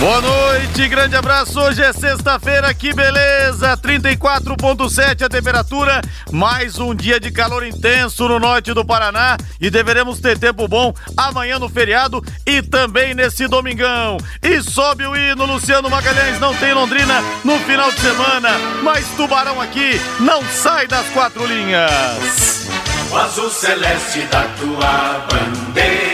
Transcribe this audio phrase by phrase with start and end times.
[0.00, 1.58] Boa noite, grande abraço.
[1.58, 3.76] Hoje é sexta-feira, que beleza!
[3.76, 6.00] 34,7 a temperatura,
[6.30, 10.94] mais um dia de calor intenso no norte do Paraná e deveremos ter tempo bom
[11.16, 14.18] amanhã no feriado e também nesse domingão.
[14.40, 18.50] E sobe o hino, Luciano Magalhães não tem Londrina no final de semana,
[18.84, 22.68] mas Tubarão aqui não sai das quatro linhas.
[23.10, 26.07] O azul celeste da tua bandeira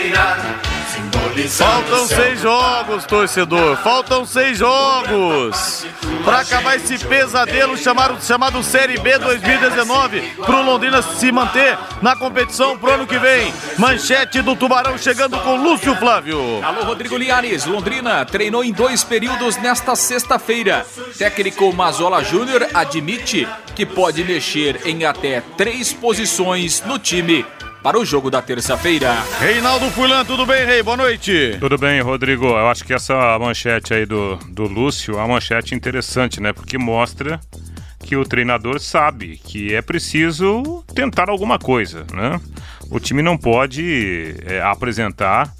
[1.35, 3.75] Faltam seis jogos, torcedor.
[3.77, 5.85] Faltam seis jogos.
[6.23, 10.21] Para acabar esse pesadelo chamado, chamado Série B 2019.
[10.45, 13.53] Pro Londrina se manter na competição pro ano que vem.
[13.77, 16.63] Manchete do Tubarão chegando com Lúcio Flávio.
[16.63, 17.65] Alô, Rodrigo Liares.
[17.65, 20.85] Londrina treinou em dois períodos nesta sexta-feira.
[21.17, 27.45] Técnico Mazola Júnior admite que pode mexer em até três posições no time
[27.85, 29.13] para o jogo da terça-feira.
[29.39, 30.81] Reinaldo Fulan, tudo bem, Rei?
[30.81, 31.55] Boa noite.
[31.59, 32.47] Tudo bem, Rodrigo.
[32.47, 36.51] Eu acho que essa manchete aí do, do Lúcio é uma manchete interessante, né?
[36.51, 37.39] Porque mostra
[37.99, 42.41] que o treinador sabe que é preciso tentar alguma coisa, né?
[42.89, 45.53] O time não pode é, apresentar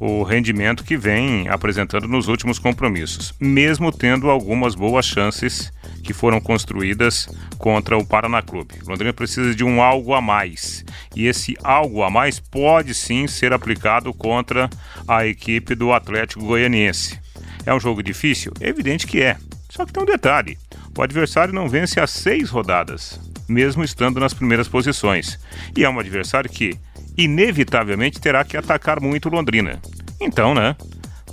[0.00, 5.70] o rendimento que vem apresentando nos últimos compromissos, mesmo tendo algumas boas chances
[6.06, 8.76] que foram construídas contra o Paraná Clube.
[8.86, 10.84] Londrina precisa de um algo a mais.
[11.16, 14.70] E esse algo a mais pode sim ser aplicado contra
[15.08, 17.18] a equipe do Atlético Goianiense.
[17.66, 18.52] É um jogo difícil?
[18.60, 19.36] Evidente que é.
[19.68, 20.56] Só que tem um detalhe:
[20.96, 25.38] o adversário não vence há seis rodadas, mesmo estando nas primeiras posições.
[25.76, 26.78] E é um adversário que,
[27.18, 29.80] inevitavelmente, terá que atacar muito Londrina.
[30.20, 30.76] Então, né?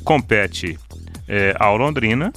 [0.04, 0.80] Compete
[1.28, 2.34] é, ao Londrina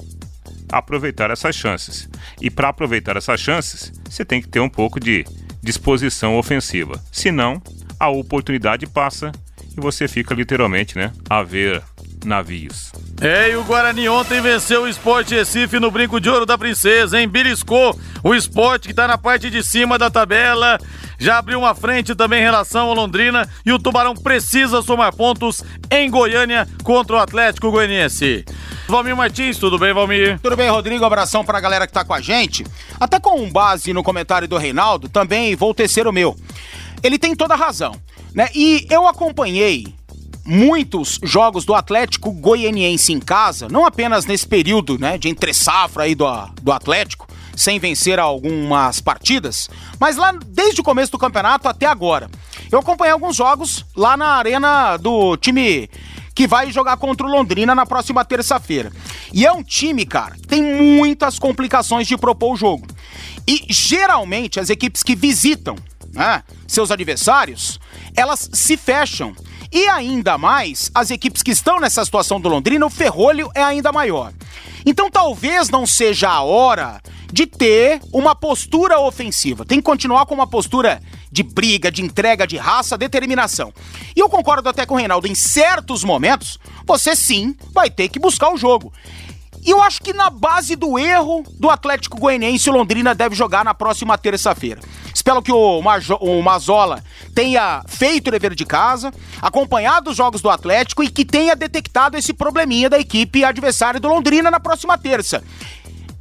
[0.70, 2.08] aproveitar essas chances.
[2.40, 5.24] E para aproveitar essas chances, você tem que ter um pouco de
[5.62, 7.02] disposição ofensiva.
[7.10, 7.60] Senão,
[7.98, 9.32] a oportunidade passa
[9.76, 11.82] e você fica literalmente, né, a ver
[12.24, 12.92] navios.
[13.20, 17.18] É, e o Guarani ontem venceu o Sport Recife no Brinco de Ouro da Princesa,
[17.18, 17.26] hein?
[17.26, 20.78] Beliscou o esporte que tá na parte de cima da tabela.
[21.18, 25.64] Já abriu uma frente também em relação ao Londrina e o Tubarão precisa somar pontos
[25.90, 28.44] em Goiânia contra o Atlético Goianiense.
[28.86, 30.38] Valmir Martins, tudo bem, Valmir?
[30.42, 31.04] Tudo bem, Rodrigo.
[31.04, 32.66] Abração pra galera que tá com a gente.
[33.00, 36.36] Até com base no comentário do Reinaldo, também vou tecer o meu.
[37.02, 37.98] Ele tem toda a razão,
[38.34, 38.50] né?
[38.54, 39.95] E eu acompanhei
[40.46, 46.04] muitos jogos do Atlético Goianiense em casa, não apenas nesse período, né, de entre safra
[46.04, 46.26] aí do,
[46.62, 47.26] do Atlético,
[47.56, 49.68] sem vencer algumas partidas,
[49.98, 52.30] mas lá desde o começo do campeonato até agora.
[52.70, 55.88] Eu acompanhei alguns jogos lá na arena do time
[56.34, 58.92] que vai jogar contra o Londrina na próxima terça-feira.
[59.32, 62.86] E é um time, cara, que tem muitas complicações de propor o jogo.
[63.48, 65.76] E geralmente as equipes que visitam
[66.12, 67.80] né, seus adversários,
[68.14, 69.34] elas se fecham.
[69.72, 73.92] E ainda mais, as equipes que estão nessa situação do Londrina, o ferrolho é ainda
[73.92, 74.32] maior.
[74.84, 77.00] Então talvez não seja a hora
[77.32, 79.64] de ter uma postura ofensiva.
[79.64, 83.72] Tem que continuar com uma postura de briga, de entrega, de raça, determinação.
[84.14, 88.18] E eu concordo até com o Reinaldo, em certos momentos, você sim vai ter que
[88.18, 88.92] buscar o jogo.
[89.66, 93.64] E eu acho que na base do erro do Atlético Goianiense, o Londrina deve jogar
[93.64, 94.80] na próxima terça-feira.
[95.12, 97.02] Espero que o, Majo, o Mazola
[97.34, 99.12] tenha feito o dever de casa,
[99.42, 104.06] acompanhado os jogos do Atlético e que tenha detectado esse probleminha da equipe adversária do
[104.06, 105.42] Londrina na próxima terça.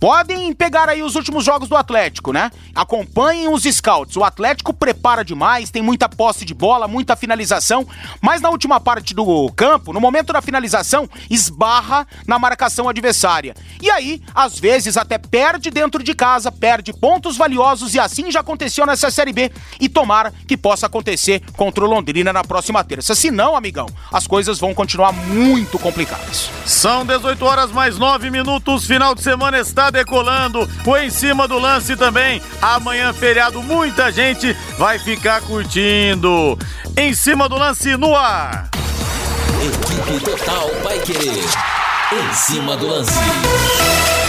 [0.05, 2.51] Podem pegar aí os últimos jogos do Atlético, né?
[2.75, 4.15] Acompanhem os scouts.
[4.15, 7.87] O Atlético prepara demais, tem muita posse de bola, muita finalização,
[8.21, 13.55] mas na última parte do campo, no momento da finalização, esbarra na marcação adversária.
[13.81, 18.41] E aí, às vezes, até perde dentro de casa, perde pontos valiosos e assim já
[18.41, 19.51] aconteceu nessa Série B.
[19.79, 23.15] E tomara que possa acontecer contra o Londrina na próxima terça.
[23.15, 26.51] Se não, amigão, as coisas vão continuar muito complicadas.
[26.63, 30.69] São 18 horas mais 9 minutos, final de semana está decolando.
[30.85, 32.41] O em cima do lance também.
[32.61, 36.57] Amanhã, feriado, muita gente vai ficar curtindo.
[36.95, 38.69] Em cima do lance no ar.
[39.61, 41.43] Equipe Total vai querer.
[42.11, 44.24] Em cima do lance.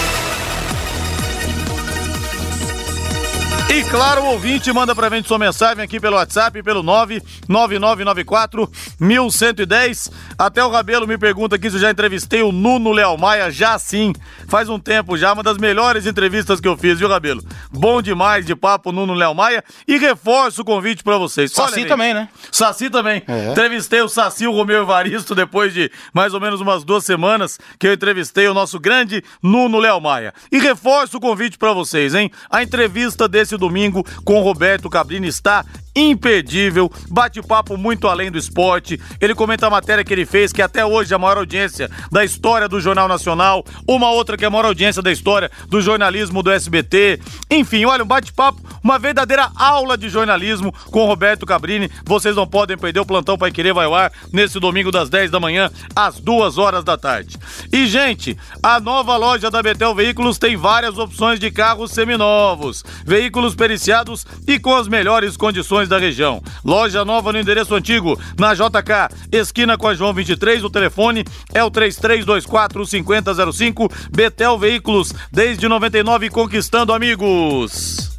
[3.76, 10.11] E claro, o ouvinte manda pra gente sua mensagem aqui pelo WhatsApp, pelo 99994 1110.
[10.38, 13.50] Até o Rabelo me pergunta aqui se eu já entrevistei o Nuno Léo Maia.
[13.50, 14.14] Já sim,
[14.49, 17.44] faz um tempo já, uma das melhores entrevistas que eu fiz, viu, Rabelo?
[17.70, 19.62] Bom demais de papo, Nuno Léo Maia.
[19.87, 21.52] E reforço o convite pra vocês.
[21.52, 22.31] Saci Olha, também, né?
[22.50, 23.23] Saci também.
[23.28, 23.50] É.
[23.50, 27.87] Entrevistei o Saci, o Romeu Evaristo, depois de mais ou menos umas duas semanas que
[27.87, 30.32] eu entrevistei o nosso grande Nuno Léo Maia.
[30.50, 32.31] E reforço o convite pra vocês, hein?
[32.50, 35.28] A entrevista desse domingo com Roberto Cabrini.
[35.28, 35.64] Está
[35.96, 39.00] imperdível, bate-papo muito além do esporte.
[39.20, 42.22] Ele comenta a matéria que ele fez, que até hoje é a maior audiência da
[42.22, 46.43] história do Jornal Nacional, uma outra que é a maior audiência da história do jornalismo
[46.43, 47.19] do SBT.
[47.50, 51.90] Enfim, olha, um bate-papo, uma verdadeira aula de jornalismo com Roberto Cabrini.
[52.04, 55.31] Vocês não podem perder o plantão Pai Querer vai ao ar nesse domingo das 10
[55.31, 57.38] da manhã às 2 horas da tarde.
[57.72, 63.54] E, gente, a nova loja da Betel Veículos tem várias opções de carros seminovos, veículos
[63.54, 66.43] periciados e com as melhores condições da região.
[66.65, 70.65] Loja nova no endereço antigo, na JK, esquina com a João 23.
[70.65, 73.91] O telefone é o 3324 5005.
[74.11, 78.17] Betel Veículos, desde 99 conquistando amigos.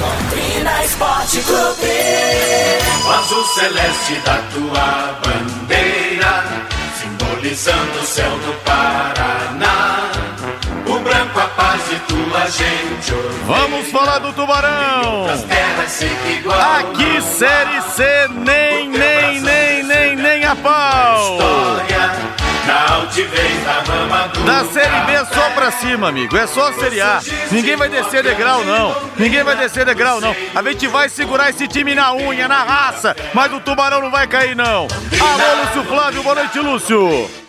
[0.00, 1.92] Londrina Esporte Clube.
[3.04, 6.44] O azul celeste da tua bandeira,
[7.00, 9.01] simbolizando o céu do Paraná.
[12.52, 13.12] Gente.
[13.46, 15.26] Vamos falar do Tubarão.
[16.78, 21.38] Aqui, Série C, nem, nem, nem, nem, nem a pau.
[24.46, 26.36] Da Série B é só pra cima, amigo.
[26.36, 27.20] É só a Série A.
[27.50, 28.94] Ninguém vai descer degrau, não.
[29.16, 30.34] Ninguém vai descer degrau, não.
[30.54, 33.16] A gente vai segurar esse time na unha, na raça.
[33.34, 34.86] Mas o Tubarão não vai cair, não.
[35.20, 36.22] Alô, Lúcio Flávio.
[36.22, 37.41] Boa noite, Lúcio.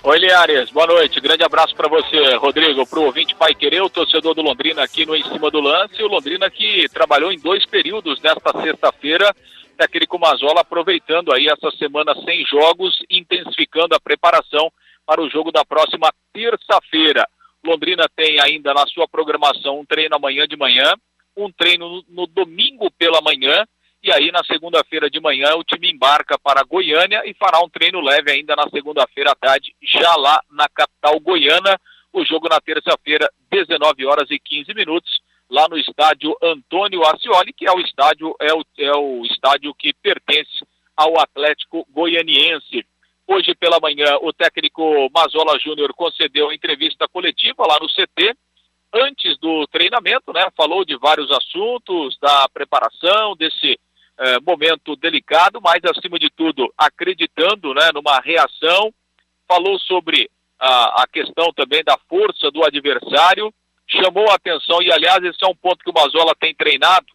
[0.00, 1.20] Oi, Liares, boa noite.
[1.20, 5.14] Grande abraço para você, Rodrigo, pro ouvinte Pai Querer, o torcedor do Londrina aqui no
[5.14, 6.00] Em Cima do Lance.
[6.00, 9.34] O Londrina que trabalhou em dois períodos nesta sexta-feira,
[9.76, 14.70] técnico Mazola aproveitando aí essa semana sem jogos, intensificando a preparação
[15.04, 17.26] para o jogo da próxima terça-feira.
[17.64, 20.94] Londrina tem ainda na sua programação um treino amanhã de manhã,
[21.36, 23.66] um treino no, no domingo pela manhã,
[24.02, 28.00] e aí na segunda-feira de manhã o time embarca para Goiânia e fará um treino
[28.00, 31.78] leve ainda na segunda-feira à tarde, já lá na capital goiana.
[32.12, 37.66] O jogo na terça-feira, 19 horas e 15 minutos, lá no estádio Antônio Ascioli, que
[37.66, 40.64] é o estádio é o, é o estádio que pertence
[40.96, 42.86] ao Atlético Goianiense.
[43.26, 48.34] Hoje pela manhã, o técnico Mazola Júnior concedeu entrevista coletiva lá no CT,
[48.94, 50.48] antes do treinamento, né?
[50.56, 53.78] Falou de vários assuntos, da preparação, desse
[54.18, 58.92] eh, momento delicado, mas acima de tudo acreditando, né, numa reação.
[59.46, 60.28] Falou sobre
[60.58, 63.52] a, a questão também da força do adversário,
[63.86, 67.06] chamou a atenção e aliás esse é um ponto que o Mazola tem treinado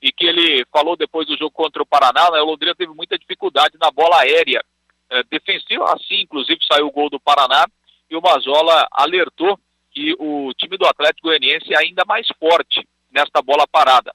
[0.00, 2.40] e que ele falou depois do jogo contra o Paraná, né?
[2.40, 4.62] O Londrina teve muita dificuldade na bola aérea
[5.10, 7.66] eh, defensiva, assim inclusive saiu o gol do Paraná
[8.10, 9.58] e o Mazola alertou
[9.90, 14.14] que o time do Atlético Goianiense é ainda mais forte nesta bola parada.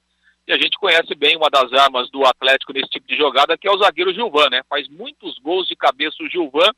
[0.49, 3.67] E a gente conhece bem uma das armas do Atlético nesse tipo de jogada, que
[3.67, 4.63] é o zagueiro Gilvan, né?
[4.67, 6.73] Faz muitos gols de cabeça o Gilvan.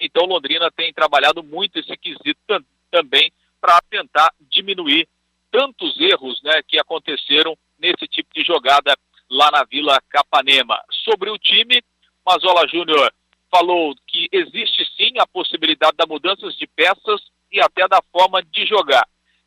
[0.00, 5.06] Então Londrina tem trabalhado muito esse quesito tam- também para tentar diminuir
[5.48, 8.96] tantos erros, né, que aconteceram nesse tipo de jogada
[9.30, 10.76] lá na Vila Capanema.
[11.04, 11.80] Sobre o time,
[12.26, 13.14] Mazola Júnior
[13.48, 17.22] falou que existe sim a possibilidade da mudanças de peças
[17.52, 19.06] e até da forma de jogar.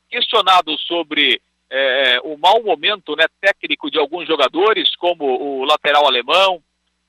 [0.10, 6.62] Questionado sobre eh, o mau momento né, técnico de alguns jogadores, como o lateral alemão,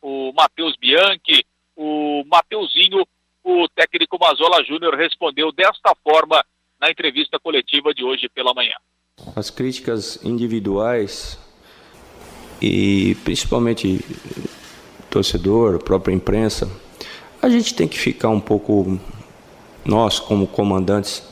[0.03, 1.45] o Matheus Bianchi,
[1.77, 3.07] o Mateuzinho,
[3.43, 6.45] o técnico Mazola Júnior respondeu desta forma
[6.81, 8.75] na entrevista coletiva de hoje pela manhã.
[9.37, 11.39] As críticas individuais
[12.61, 14.01] e principalmente
[15.11, 16.71] torcedor, própria imprensa,
[17.43, 18.99] a gente tem que ficar um pouco,
[19.85, 21.27] nós como comandantes,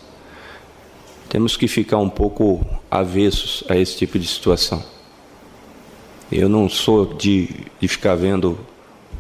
[1.29, 4.83] temos que ficar um pouco avessos a esse tipo de situação.
[6.31, 7.49] Eu não sou de,
[7.81, 8.59] de ficar vendo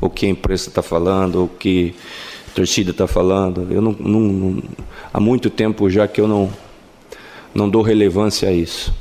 [0.00, 1.94] o que a imprensa está falando, o que
[2.48, 3.66] a torcida está falando.
[3.70, 4.62] Eu não, não-
[5.12, 6.52] há muito tempo já que eu não,
[7.54, 8.92] não dou relevância a isso.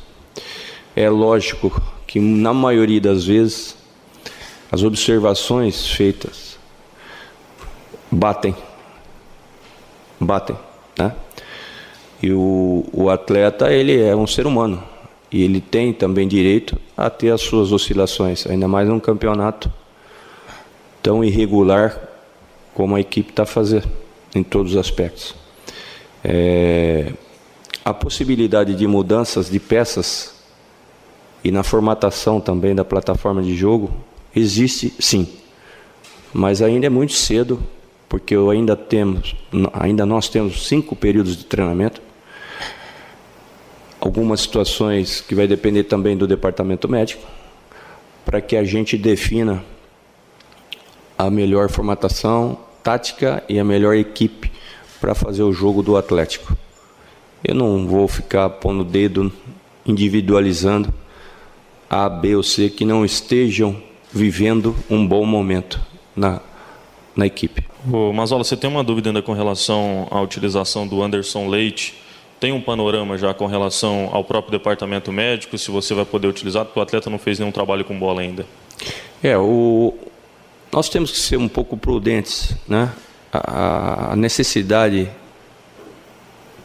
[0.95, 3.75] É lógico que na maioria das vezes
[4.71, 6.57] as observações feitas
[8.11, 8.55] batem,
[10.19, 10.57] batem,
[10.97, 11.13] né?
[12.21, 14.83] E o, o atleta ele é um ser humano
[15.31, 19.71] e ele tem também direito a ter as suas oscilações, ainda mais num campeonato
[21.03, 21.99] tão irregular
[22.73, 23.87] como a equipe está fazendo
[24.33, 25.35] em todos os aspectos.
[26.23, 27.13] É,
[27.83, 30.35] a possibilidade de mudanças de peças
[31.43, 33.91] e na formatação também da plataforma de jogo,
[34.35, 35.27] existe sim.
[36.33, 37.61] Mas ainda é muito cedo,
[38.09, 39.35] porque ainda temos,
[39.73, 42.01] ainda nós temos cinco períodos de treinamento.
[43.99, 47.25] Algumas situações que vai depender também do departamento médico,
[48.25, 49.63] para que a gente defina
[51.17, 54.51] a melhor formatação tática e a melhor equipe
[55.01, 56.55] para fazer o jogo do Atlético.
[57.43, 59.31] Eu não vou ficar pondo o dedo
[59.85, 60.93] individualizando
[61.89, 65.79] A, B ou C que não estejam vivendo um bom momento
[66.15, 66.41] na,
[67.15, 67.65] na equipe.
[67.91, 71.95] Ô, Mazola, você tem uma dúvida ainda com relação à utilização do Anderson Leite?
[72.39, 76.65] Tem um panorama já com relação ao próprio departamento médico, se você vai poder utilizar,
[76.65, 78.45] porque o atleta não fez nenhum trabalho com bola ainda.
[79.23, 79.95] É, o,
[80.71, 82.93] nós temos que ser um pouco prudentes, né?
[83.33, 85.09] A, necessidade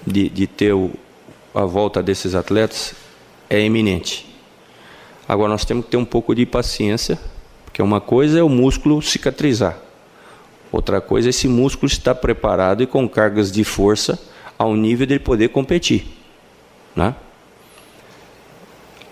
[0.07, 0.91] de, de ter o,
[1.55, 2.95] a volta desses atletas
[3.49, 4.27] é iminente.
[5.27, 7.19] Agora nós temos que ter um pouco de paciência,
[7.65, 9.79] porque uma coisa é o músculo cicatrizar,
[10.71, 14.19] outra coisa é esse músculo estar preparado e com cargas de força
[14.59, 16.07] ao nível de ele poder competir,
[16.95, 17.15] né?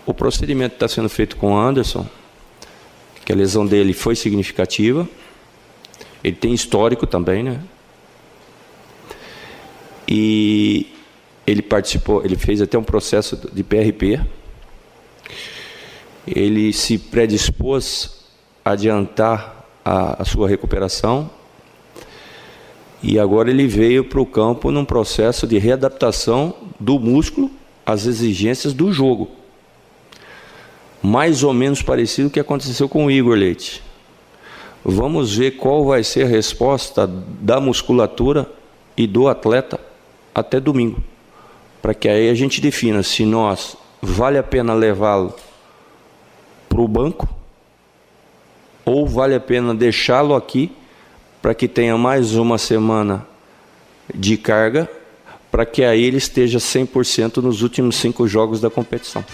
[0.05, 2.07] O procedimento está sendo feito com o Anderson
[3.23, 5.07] que a lesão dele foi significativa.
[6.23, 7.61] Ele tem histórico também, né?
[10.07, 10.87] E
[11.47, 14.19] ele participou, ele fez até um processo de PRP.
[16.27, 18.25] Ele se predispôs
[18.63, 21.29] a adiantar a, a sua recuperação.
[23.03, 27.49] E agora ele veio para o campo num processo de readaptação do músculo
[27.85, 29.41] às exigências do jogo
[31.01, 33.81] mais ou menos parecido com o que aconteceu com o Igor Leite.
[34.83, 38.49] Vamos ver qual vai ser a resposta da musculatura
[38.95, 39.79] e do atleta
[40.33, 41.01] até domingo,
[41.81, 45.33] para que aí a gente defina se nós vale a pena levá-lo
[46.69, 47.27] para o banco
[48.85, 50.71] ou vale a pena deixá-lo aqui
[51.41, 53.25] para que tenha mais uma semana
[54.13, 54.89] de carga,
[55.49, 59.25] para que aí ele esteja 100% nos últimos cinco jogos da competição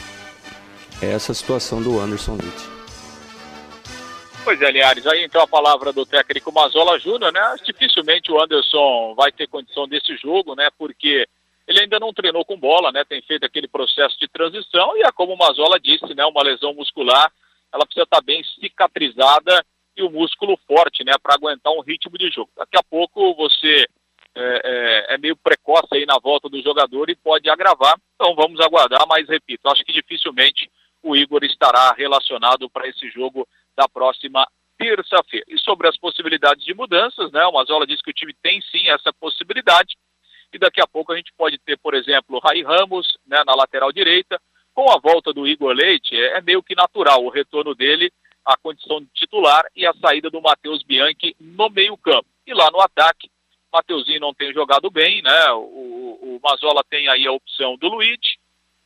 [1.01, 2.77] é essa situação do Anderson Leite.
[4.43, 7.55] Pois é, Linhares, aí então a palavra do técnico Mazola Júnior, né?
[7.65, 10.69] Dificilmente o Anderson vai ter condição desse jogo, né?
[10.77, 11.27] Porque
[11.67, 13.03] ele ainda não treinou com bola, né?
[13.03, 16.25] Tem feito aquele processo de transição e é como o Mazola disse, né?
[16.25, 17.29] Uma lesão muscular,
[17.73, 19.65] ela precisa estar bem cicatrizada
[19.97, 21.13] e o músculo forte, né?
[21.21, 22.51] Para aguentar um ritmo de jogo.
[22.55, 23.87] Daqui a pouco você
[24.35, 27.99] é, é, é, meio precoce aí na volta do jogador e pode agravar.
[28.13, 30.69] Então vamos aguardar, mas repito, acho que dificilmente
[31.01, 35.45] o Igor estará relacionado para esse jogo da próxima terça-feira.
[35.49, 37.43] E sobre as possibilidades de mudanças, né?
[37.47, 39.97] O Mazola diz que o time tem sim essa possibilidade.
[40.53, 43.91] E daqui a pouco a gente pode ter, por exemplo, Rai Ramos né, na lateral
[43.91, 44.39] direita.
[44.73, 48.11] Com a volta do Igor Leite, é, é meio que natural o retorno dele
[48.47, 52.25] à condição de titular e a saída do Matheus Bianchi no meio-campo.
[52.45, 53.29] E lá no ataque,
[53.71, 55.51] Mateuzinho não tem jogado bem, né?
[55.51, 58.17] O, o Mazola tem aí a opção do Luiz,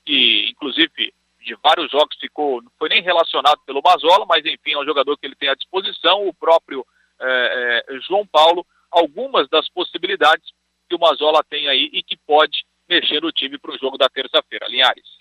[0.04, 4.80] que inclusive de vários jogos ficou, não foi nem relacionado pelo Mazola, mas enfim, é
[4.80, 6.86] um jogador que ele tem à disposição, o próprio
[7.20, 10.52] é, é, João Paulo, algumas das possibilidades
[10.90, 14.10] que o Mazola tem aí e que pode mexer no time para o jogo da
[14.10, 14.68] terça-feira.
[14.68, 15.21] Linhares.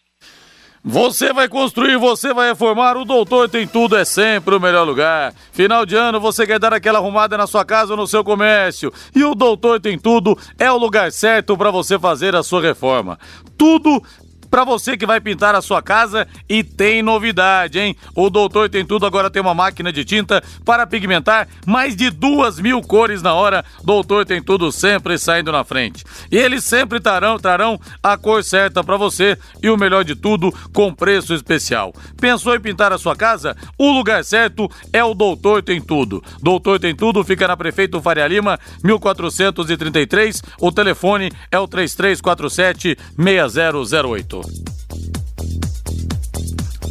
[0.83, 5.35] Você vai construir, você vai reformar, o Doutor Tem Tudo é sempre o melhor lugar.
[5.53, 8.91] Final de ano, você quer dar aquela arrumada na sua casa ou no seu comércio.
[9.15, 13.19] E o Doutor Tem Tudo é o lugar certo para você fazer a sua reforma.
[13.59, 14.03] Tudo
[14.51, 17.97] para você que vai pintar a sua casa e tem novidade, hein?
[18.15, 22.59] O Doutor Tem Tudo agora tem uma máquina de tinta para pigmentar mais de duas
[22.59, 23.65] mil cores na hora.
[23.85, 26.05] Doutor Tem Tudo sempre saindo na frente.
[26.31, 30.53] E eles sempre trarão, trarão a cor certa para você e o melhor de tudo,
[30.73, 31.95] com preço especial.
[32.21, 33.57] Pensou em pintar a sua casa?
[33.79, 36.23] O lugar certo é o Doutor Tem Tudo.
[36.43, 40.43] Doutor Tem Tudo fica na Prefeito Faria Lima, 1433.
[40.61, 44.40] O telefone é o 3347 6008.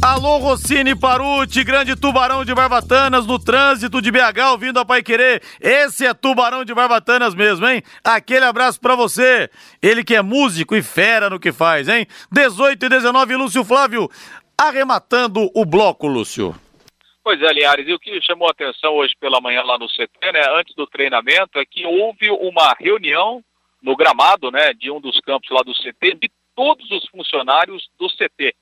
[0.02, 5.42] Alô, Rossini Paruti, grande tubarão de Barbatanas no trânsito de BH, ouvindo a Pai Querer.
[5.60, 7.82] Esse é tubarão de Barbatanas mesmo, hein?
[8.02, 9.50] Aquele abraço para você.
[9.82, 12.06] Ele que é músico e fera no que faz, hein?
[12.32, 14.08] 18 e 19, Lúcio Flávio,
[14.56, 16.54] arrematando o bloco, Lúcio.
[17.22, 20.32] Pois é, Liares, e o que chamou a atenção hoje pela manhã lá no CT,
[20.32, 23.44] né, antes do treinamento, é que houve uma reunião
[23.82, 26.30] no gramado, né, de um dos campos lá do CT, de
[26.60, 28.54] todos os funcionários do CT,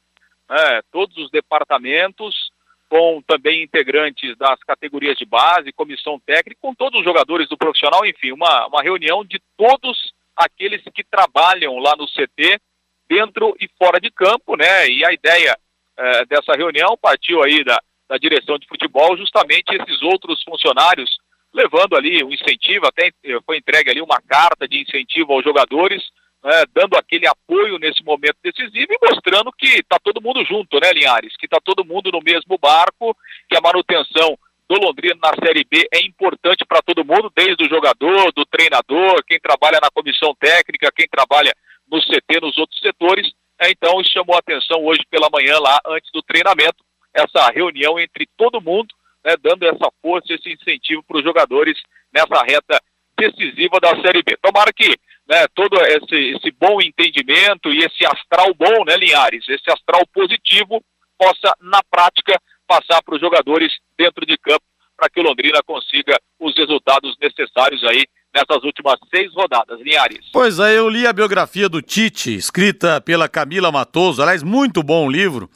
[0.49, 2.53] né, todos os departamentos,
[2.89, 8.07] com também integrantes das categorias de base, comissão técnica, com todos os jogadores do profissional,
[8.07, 12.61] enfim, uma, uma reunião de todos aqueles que trabalham lá no CT,
[13.09, 14.89] dentro e fora de campo, né?
[14.89, 15.59] E a ideia
[15.97, 21.19] é, dessa reunião partiu aí da, da direção de futebol justamente esses outros funcionários
[21.53, 23.11] levando ali um incentivo, até
[23.45, 26.05] foi entregue ali uma carta de incentivo aos jogadores,
[26.43, 30.93] né, dando aquele apoio nesse momento decisivo e mostrando que está todo mundo junto, né,
[30.93, 31.37] Linhares?
[31.37, 33.17] Que está todo mundo no mesmo barco,
[33.49, 37.69] que a manutenção do Londrina na Série B é importante para todo mundo, desde o
[37.69, 41.55] jogador, do treinador, quem trabalha na comissão técnica, quem trabalha
[41.91, 43.33] no CT, nos outros setores.
[43.59, 48.29] É, então, chamou a atenção hoje pela manhã, lá antes do treinamento, essa reunião entre
[48.37, 51.79] todo mundo, né, dando essa força, esse incentivo para os jogadores
[52.13, 52.81] nessa reta
[53.19, 54.37] decisiva da Série B.
[54.41, 54.95] Tomara que
[55.29, 60.83] né, todo esse, esse bom entendimento e esse astral bom, né, Linhares, esse astral positivo
[61.19, 64.65] possa, na prática, passar para os jogadores dentro de campo
[64.97, 68.05] para que o Londrina consiga os resultados necessários aí
[68.35, 70.27] nessas últimas seis rodadas, Linhares.
[70.33, 75.11] Pois é, eu li a biografia do Tite, escrita pela Camila Matoso, aliás, muito bom
[75.11, 75.51] livro.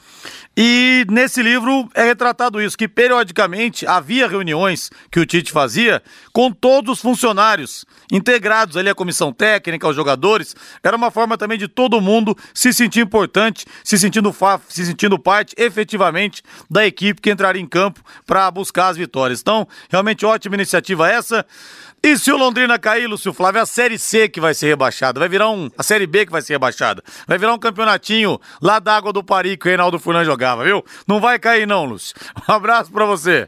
[0.55, 6.53] E nesse livro é retratado isso, que periodicamente havia reuniões que o Tite fazia com
[6.53, 10.55] todos os funcionários integrados ali à comissão técnica, aos jogadores.
[10.83, 14.35] Era uma forma também de todo mundo se sentir importante, se sentindo,
[14.69, 19.41] se sentindo parte efetivamente da equipe que entraria em campo para buscar as vitórias.
[19.41, 21.47] Então, realmente ótima iniciativa essa.
[22.05, 25.21] E se o Londrina cair, Lúcio Flávio, é a Série C que vai ser rebaixada.
[25.21, 25.71] Vai virar um.
[25.79, 27.01] A Série B que vai ser rebaixada.
[27.29, 30.85] Vai virar um campeonatinho lá da Água do Pari que o Reinaldo Furlan jogava, viu?
[31.07, 32.17] Não vai cair, não, Lúcio.
[32.49, 33.47] Um abraço pra você.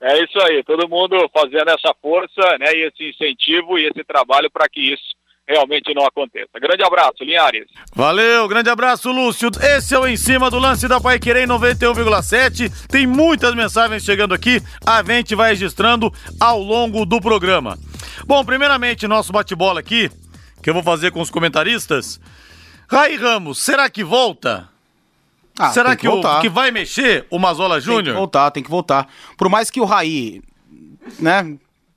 [0.00, 2.74] É isso aí, todo mundo fazendo essa força, né?
[2.74, 5.14] E esse incentivo e esse trabalho para que isso
[5.48, 6.58] realmente não aconteça.
[6.60, 7.66] Grande abraço, Linhares.
[7.94, 9.50] Valeu, grande abraço, Lúcio.
[9.60, 12.88] Esse é o Em Cima do Lance da Pai Querer 91,7.
[12.88, 17.78] Tem muitas mensagens chegando aqui, a gente vai registrando ao longo do programa.
[18.26, 20.10] Bom, primeiramente, nosso bate-bola aqui,
[20.62, 22.20] que eu vou fazer com os comentaristas.
[22.88, 24.68] Rai Ramos, será que volta?
[25.58, 28.04] Ah, será que, que, o, que vai mexer o Mazola Júnior?
[28.04, 29.08] Tem que voltar, tem que voltar.
[29.36, 30.42] Por mais que o Raí,
[31.18, 31.56] né,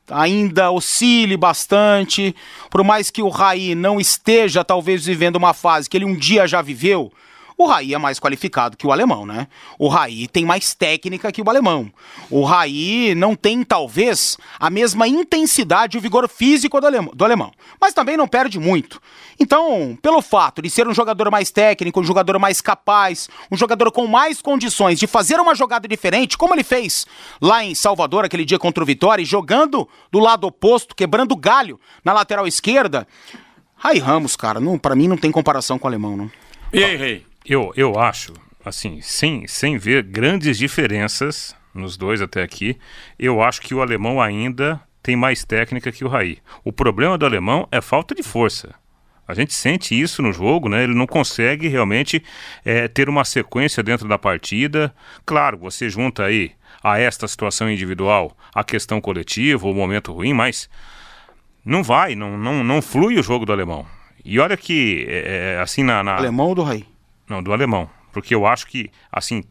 [0.09, 2.35] ainda oscile bastante,
[2.69, 6.47] por mais que o Raí não esteja talvez vivendo uma fase que ele um dia
[6.47, 7.11] já viveu,
[7.57, 9.47] o Raí é mais qualificado que o alemão, né?
[9.79, 11.91] O Raí tem mais técnica que o alemão.
[12.29, 17.23] O Raí não tem, talvez, a mesma intensidade e o vigor físico do alemão, do
[17.23, 19.01] alemão, mas também não perde muito.
[19.39, 23.91] Então, pelo fato de ser um jogador mais técnico, um jogador mais capaz, um jogador
[23.91, 27.05] com mais condições de fazer uma jogada diferente, como ele fez
[27.41, 32.11] lá em Salvador aquele dia contra o Vitória, jogando do lado oposto, quebrando galho na
[32.11, 33.07] lateral esquerda.
[33.77, 36.31] Raí Ramos, cara, não, para mim não tem comparação com o alemão, não.
[36.73, 37.34] E aí, Rei?
[37.47, 42.77] Eu, eu acho, assim, sem, sem ver grandes diferenças nos dois até aqui,
[43.19, 46.39] eu acho que o alemão ainda tem mais técnica que o Raí.
[46.63, 48.73] O problema do alemão é falta de força.
[49.27, 50.83] A gente sente isso no jogo, né?
[50.83, 52.23] Ele não consegue realmente
[52.63, 54.93] é, ter uma sequência dentro da partida.
[55.25, 56.51] Claro, você junta aí
[56.83, 60.69] a esta situação individual a questão coletiva, o momento ruim, mas
[61.63, 63.85] não vai, não, não, não flui o jogo do alemão.
[64.23, 66.15] E olha que, é, é assim, na, na...
[66.15, 66.94] Alemão do Raí?
[67.27, 67.89] Não, do alemão.
[68.11, 69.43] Porque eu acho que, assim,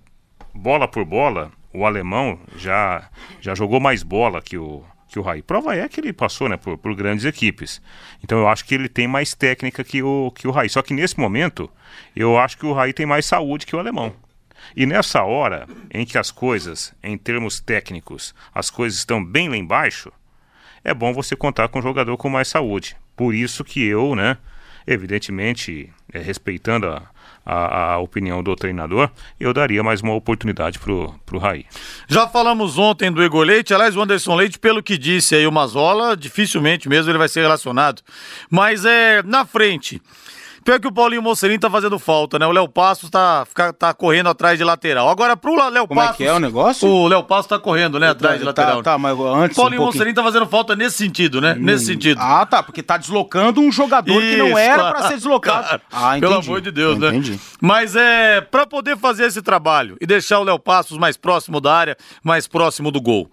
[0.54, 3.10] bola por bola, o alemão já,
[3.40, 5.42] já jogou mais bola que o, que o Raí.
[5.42, 7.80] Prova é que ele passou né, por, por grandes equipes.
[8.22, 10.68] Então eu acho que ele tem mais técnica que o, que o Raí.
[10.68, 11.70] Só que nesse momento,
[12.16, 14.14] eu acho que o Raí tem mais saúde que o alemão.
[14.74, 19.56] E nessa hora em que as coisas, em termos técnicos, as coisas estão bem lá
[19.56, 20.12] embaixo,
[20.82, 22.96] é bom você contar com um jogador com mais saúde.
[23.16, 24.36] Por isso que eu, né,
[24.86, 27.02] evidentemente, é, respeitando a,
[27.44, 31.66] a, a, opinião do treinador, eu daria mais uma oportunidade pro, pro Raí.
[32.08, 35.52] Já falamos ontem do Igor Leite, aliás, o Anderson Leite, pelo que disse aí o
[35.52, 38.02] Mazola, dificilmente mesmo ele vai ser relacionado.
[38.50, 40.00] Mas é na frente.
[40.64, 42.46] Pior que o Paulinho Mocelinho tá fazendo falta, né?
[42.46, 43.46] O Léo Passos tá,
[43.78, 45.10] tá correndo atrás de lateral.
[45.10, 45.88] Agora pro Léo Passos.
[45.88, 46.88] Como é que é o negócio?
[46.88, 48.08] O Léo Passos tá correndo, né?
[48.08, 48.82] Atrás de tá, lateral.
[48.82, 49.58] Tá, mas antes.
[49.58, 51.52] O Paulinho um Mocelinho tá fazendo falta nesse sentido, né?
[51.52, 51.62] Hum.
[51.62, 52.18] Nesse sentido.
[52.18, 52.62] Ah, tá.
[52.62, 55.64] Porque tá deslocando um jogador Isso, que não era claro, pra ser deslocado.
[55.64, 55.82] Claro.
[55.92, 56.20] Ah, entendi.
[56.20, 57.08] Pelo amor de Deus, né?
[57.08, 57.38] Entendi.
[57.60, 58.40] Mas é.
[58.40, 62.46] Pra poder fazer esse trabalho e deixar o Léo Passos mais próximo da área, mais
[62.46, 63.30] próximo do gol.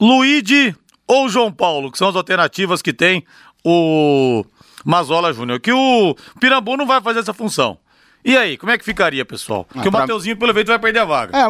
[0.00, 0.74] Luíde
[1.06, 3.24] ou João Paulo, que são as alternativas que tem
[3.64, 4.44] o
[4.84, 7.78] Mazola Júnior, que o Pirambu não vai fazer essa função.
[8.22, 9.66] E aí, como é que ficaria, pessoal?
[9.74, 11.38] Ah, que o Mateuzinho, pelo jeito, vai perder a vaga.
[11.38, 11.46] É,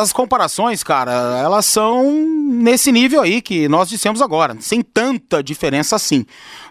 [0.00, 5.94] as comparações, cara, elas são nesse nível aí que nós dissemos agora, sem tanta diferença
[5.94, 6.24] assim.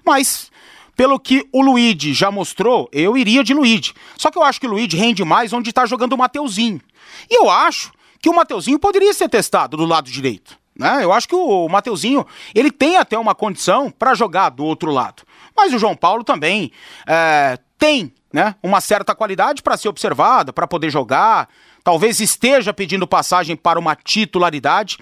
[0.04, 0.50] Mas,
[0.96, 3.94] pelo que o Luigi já mostrou, eu iria de Luigi.
[4.18, 6.82] Só que eu acho que o Luigi rende mais onde tá jogando o Mateuzinho.
[7.30, 10.58] E eu acho que o Mateuzinho poderia ser testado do lado direito.
[10.76, 11.04] Né?
[11.04, 15.24] Eu acho que o Mateuzinho, ele tem até uma condição para jogar do outro lado.
[15.56, 16.72] Mas o João Paulo também
[17.08, 21.48] é, tem né, uma certa qualidade para ser observada, para poder jogar.
[21.84, 24.98] talvez esteja pedindo passagem para uma titularidade,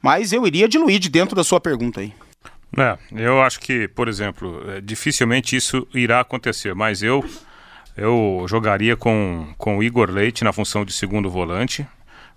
[0.00, 2.12] mas eu iria de Luiz dentro da sua pergunta aí.
[2.76, 7.24] É, eu acho que, por exemplo, é, dificilmente isso irá acontecer, mas eu
[7.98, 11.84] eu jogaria com, com o Igor Leite na função de segundo volante,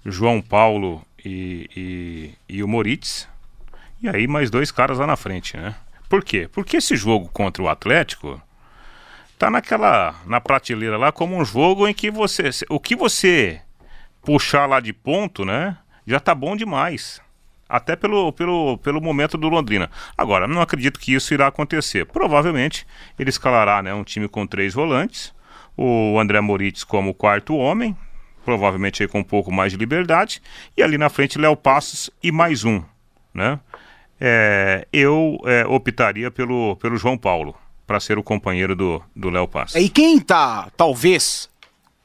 [0.03, 3.29] João Paulo e, e, e o Moritz,
[4.01, 5.75] e aí mais dois caras lá na frente, né?
[6.11, 6.49] Por quê?
[6.51, 8.41] Porque esse jogo contra o Atlético
[9.39, 13.61] tá naquela na prateleira lá como um jogo em que você o que você
[14.21, 15.77] puxar lá de ponto, né?
[16.05, 17.21] Já tá bom demais.
[17.69, 19.89] Até pelo, pelo, pelo momento do Londrina.
[20.17, 22.05] Agora, não acredito que isso irá acontecer.
[22.05, 22.85] Provavelmente
[23.17, 25.33] ele escalará né, um time com três volantes,
[25.77, 27.95] o André Moritz como quarto homem,
[28.43, 30.41] provavelmente aí com um pouco mais de liberdade,
[30.75, 32.83] e ali na frente Léo Passos e mais um,
[33.33, 33.57] né?
[34.23, 37.55] É, eu é, optaria pelo, pelo João Paulo
[37.87, 39.75] para ser o companheiro do Léo Passos.
[39.75, 41.49] E quem tá, talvez,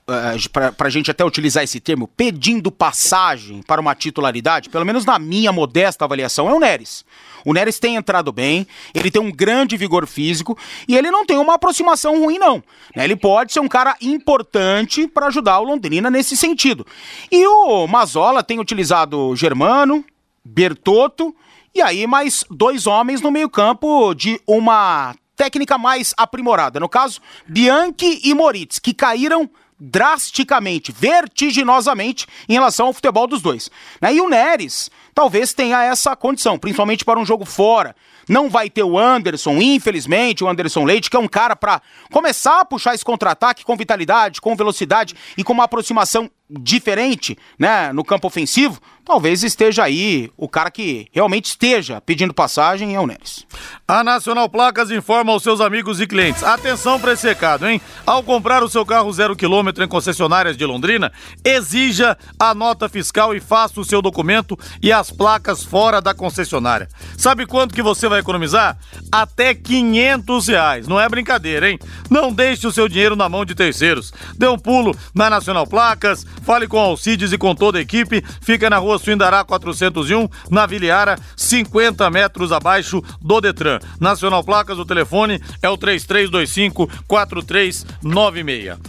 [0.08, 5.04] uh, para a gente até utilizar esse termo, pedindo passagem para uma titularidade, pelo menos
[5.04, 7.04] na minha modesta avaliação, é o Neres.
[7.44, 11.38] O Neres tem entrado bem, ele tem um grande vigor físico e ele não tem
[11.38, 12.64] uma aproximação ruim, não.
[12.96, 13.04] Né?
[13.04, 16.84] Ele pode ser um cara importante para ajudar o Londrina nesse sentido.
[17.30, 20.04] E o Mazola tem utilizado Germano,
[20.44, 21.32] Bertotto
[21.76, 26.80] e aí mais dois homens no meio-campo de uma técnica mais aprimorada.
[26.80, 33.70] No caso, Bianchi e Moritz, que caíram drasticamente, vertiginosamente em relação ao futebol dos dois.
[34.00, 34.14] Né?
[34.14, 37.94] E o Neres talvez tenha essa condição, principalmente para um jogo fora.
[38.26, 42.60] Não vai ter o Anderson, infelizmente, o Anderson Leite, que é um cara para começar
[42.60, 48.04] a puxar esse contra-ataque com vitalidade, com velocidade e com uma aproximação diferente, né, no
[48.04, 53.46] campo ofensivo, talvez esteja aí o cara que realmente esteja pedindo passagem é o Neres.
[53.86, 56.42] A Nacional Placas informa aos seus amigos e clientes.
[56.42, 57.80] Atenção para esse recado, hein?
[58.04, 61.12] Ao comprar o seu carro zero quilômetro em concessionárias de Londrina,
[61.44, 66.88] exija a nota fiscal e faça o seu documento e as placas fora da concessionária.
[67.16, 68.76] Sabe quanto que você vai economizar?
[69.10, 70.88] Até 500 reais.
[70.88, 71.78] Não é brincadeira, hein?
[72.10, 74.12] Não deixe o seu dinheiro na mão de terceiros.
[74.36, 78.24] Dê um pulo na Nacional Placas, Fale com Alcides e com toda a equipe.
[78.40, 83.78] Fica na rua Suindará 401, na Viliara, 50 metros abaixo do Detran.
[84.00, 87.86] Nacional Placas, o telefone é o 3325-4396.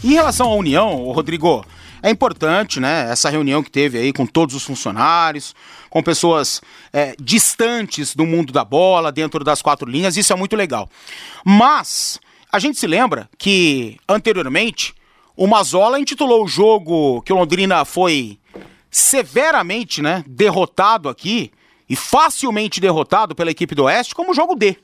[0.04, 1.64] Em relação à União, Rodrigo,
[2.02, 3.12] é importante, né?
[3.12, 5.56] Essa reunião que teve aí com todos os funcionários,
[5.90, 6.62] com pessoas
[6.94, 10.90] é, distantes do mundo da bola, dentro das quatro linhas, isso é muito legal.
[11.44, 12.20] Mas
[12.52, 14.94] a gente se lembra que anteriormente
[15.38, 18.40] o Mazola intitulou o jogo que o Londrina foi
[18.90, 21.52] severamente né, derrotado aqui
[21.88, 24.76] e facilmente derrotado pela equipe do Oeste como jogo D.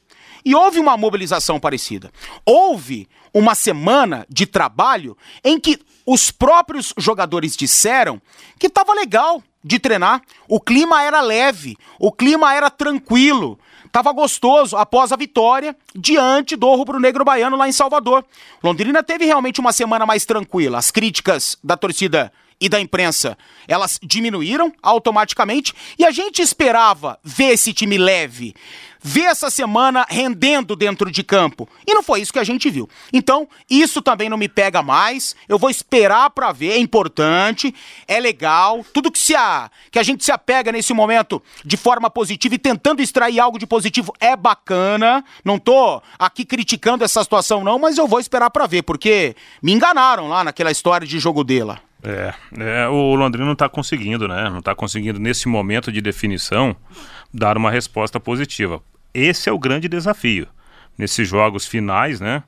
[0.45, 2.11] E houve uma mobilização parecida.
[2.45, 8.21] Houve uma semana de trabalho em que os próprios jogadores disseram
[8.59, 13.57] que estava legal de treinar, o clima era leve, o clima era tranquilo,
[13.93, 18.25] Tava gostoso após a vitória diante do rubro-negro baiano lá em Salvador.
[18.63, 20.79] Londrina teve realmente uma semana mais tranquila.
[20.79, 27.51] As críticas da torcida e da imprensa, elas diminuíram automaticamente e a gente esperava ver
[27.51, 28.55] esse time leve,
[29.03, 31.67] ver essa semana rendendo dentro de campo.
[31.85, 32.89] E não foi isso que a gente viu.
[33.11, 35.35] Então, isso também não me pega mais.
[35.47, 37.75] Eu vou esperar para ver, é importante,
[38.07, 38.83] é legal.
[38.93, 42.59] Tudo que se a, que a gente se apega nesse momento de forma positiva e
[42.59, 45.23] tentando extrair algo de positivo é bacana.
[45.43, 49.73] Não tô aqui criticando essa situação não, mas eu vou esperar para ver, porque me
[49.73, 51.79] enganaram lá naquela história de jogo dela.
[52.03, 54.49] É, é, o Londrina não está conseguindo, né?
[54.49, 56.75] Não está conseguindo, nesse momento de definição,
[57.33, 58.81] dar uma resposta positiva.
[59.13, 60.47] Esse é o grande desafio.
[60.97, 62.43] Nesses jogos finais, né?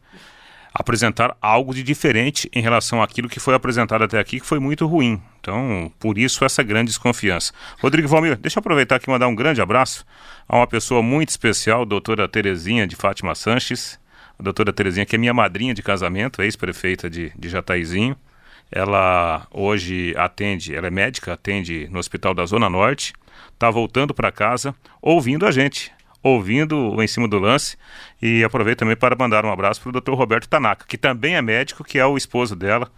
[0.74, 4.86] Apresentar algo de diferente em relação àquilo que foi apresentado até aqui, que foi muito
[4.88, 5.22] ruim.
[5.40, 7.54] Então, por isso, essa grande desconfiança.
[7.80, 10.06] Rodrigo Valmir, deixa eu aproveitar aqui e mandar um grande abraço
[10.48, 14.00] a uma pessoa muito especial, doutora Terezinha de Fátima Sanches.
[14.38, 18.18] A doutora Terezinha, que é minha madrinha de casamento, ex-prefeita de, de Jataizinho.
[18.72, 23.14] Ela hoje atende, ela é médica, atende no Hospital da Zona Norte.
[23.54, 25.95] Está voltando para casa ouvindo a gente
[26.26, 27.78] ouvindo o Em Cima do Lance.
[28.20, 30.14] E aproveito também para mandar um abraço para o Dr.
[30.14, 32.90] Roberto Tanaka, que também é médico, que é o esposo dela,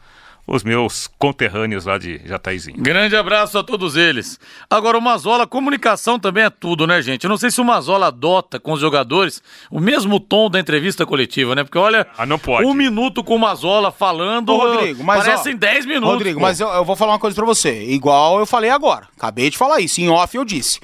[0.47, 2.81] os meus conterrâneos lá de Jataizinho.
[2.81, 4.39] Grande abraço a todos eles.
[4.69, 7.25] Agora, o Mazola, comunicação também é tudo, né, gente?
[7.25, 11.05] Eu não sei se o Mazola adota com os jogadores o mesmo tom da entrevista
[11.05, 11.65] coletiva, né?
[11.65, 12.65] Porque olha, ah, não pode.
[12.65, 16.13] um minuto com o Mazola falando, Ô, Rodrigo, mas, parecem 10 minutos.
[16.13, 16.45] Rodrigo, pô.
[16.45, 17.83] mas eu, eu vou falar uma coisa para você.
[17.83, 19.05] Igual eu falei agora.
[19.17, 19.99] Acabei de falar isso.
[19.99, 20.79] Em off eu disse.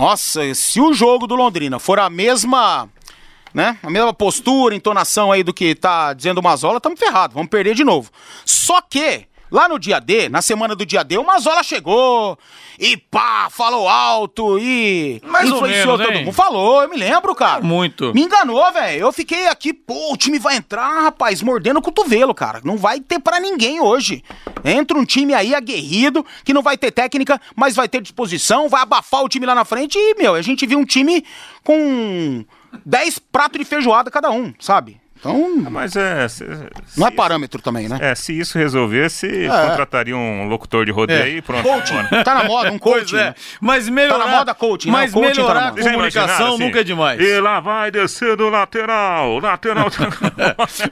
[0.00, 2.88] Nossa, se o jogo do Londrina for a mesma,
[3.52, 3.78] né?
[3.82, 7.74] A mesma postura, entonação aí do que tá dizendo o Mazola, estamos ferrados, vamos perder
[7.74, 8.10] de novo.
[8.46, 12.38] Só que Lá no dia D, na semana do dia D, o Mazola chegou
[12.78, 16.24] e pá, falou alto e Mais ou influenciou menos, todo hein?
[16.24, 16.34] mundo.
[16.34, 17.60] Falou, eu me lembro, cara.
[17.62, 18.14] Muito.
[18.14, 19.00] Me enganou, velho.
[19.00, 22.60] Eu fiquei aqui, pô, o time vai entrar, rapaz, mordendo o cotovelo, cara.
[22.64, 24.22] Não vai ter pra ninguém hoje.
[24.64, 28.82] Entra um time aí aguerrido, que não vai ter técnica, mas vai ter disposição, vai
[28.82, 31.24] abafar o time lá na frente e, meu, a gente viu um time
[31.64, 32.44] com
[32.86, 35.00] 10 pratos de feijoada cada um, sabe?
[35.20, 36.26] Então, Mas é.
[36.28, 36.44] se-
[36.96, 37.98] não é parâmetro também, né?
[38.00, 39.28] É, se isso resolvesse,
[39.68, 41.28] contrataria um locutor de rodeio É.
[41.28, 41.62] e pronto.
[41.62, 42.24] Coaching, bora.
[42.24, 43.16] tá na moda, um Pois coaching.
[43.16, 43.24] é.
[43.26, 43.34] né?
[43.60, 44.18] Mas melhorar.
[44.24, 44.92] Tá na moda coaching, né?
[44.92, 45.82] Mas coaching tá melhorar a moda.
[45.82, 46.64] Já comunicação assim?
[46.64, 47.20] nunca é demais.
[47.20, 49.86] E lá vai descendo o lateral, lateral.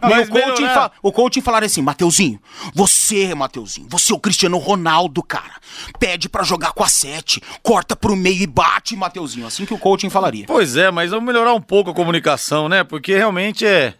[0.02, 2.38] Não, e Mas o coaching, fa o coaching falaram assim, Mateuzinho,
[2.74, 5.54] você, Mateuzinho, você é o Cristiano Ronaldo, cara.
[5.98, 9.46] Pede pra jogar com a sete, corta pro meio e bate, Mateuzinho.
[9.46, 10.44] Assim que o coaching falaria.
[10.46, 12.84] Pois é, mas vamos melhorar um pouco a comunicação, né?
[12.84, 13.94] Porque realmente é.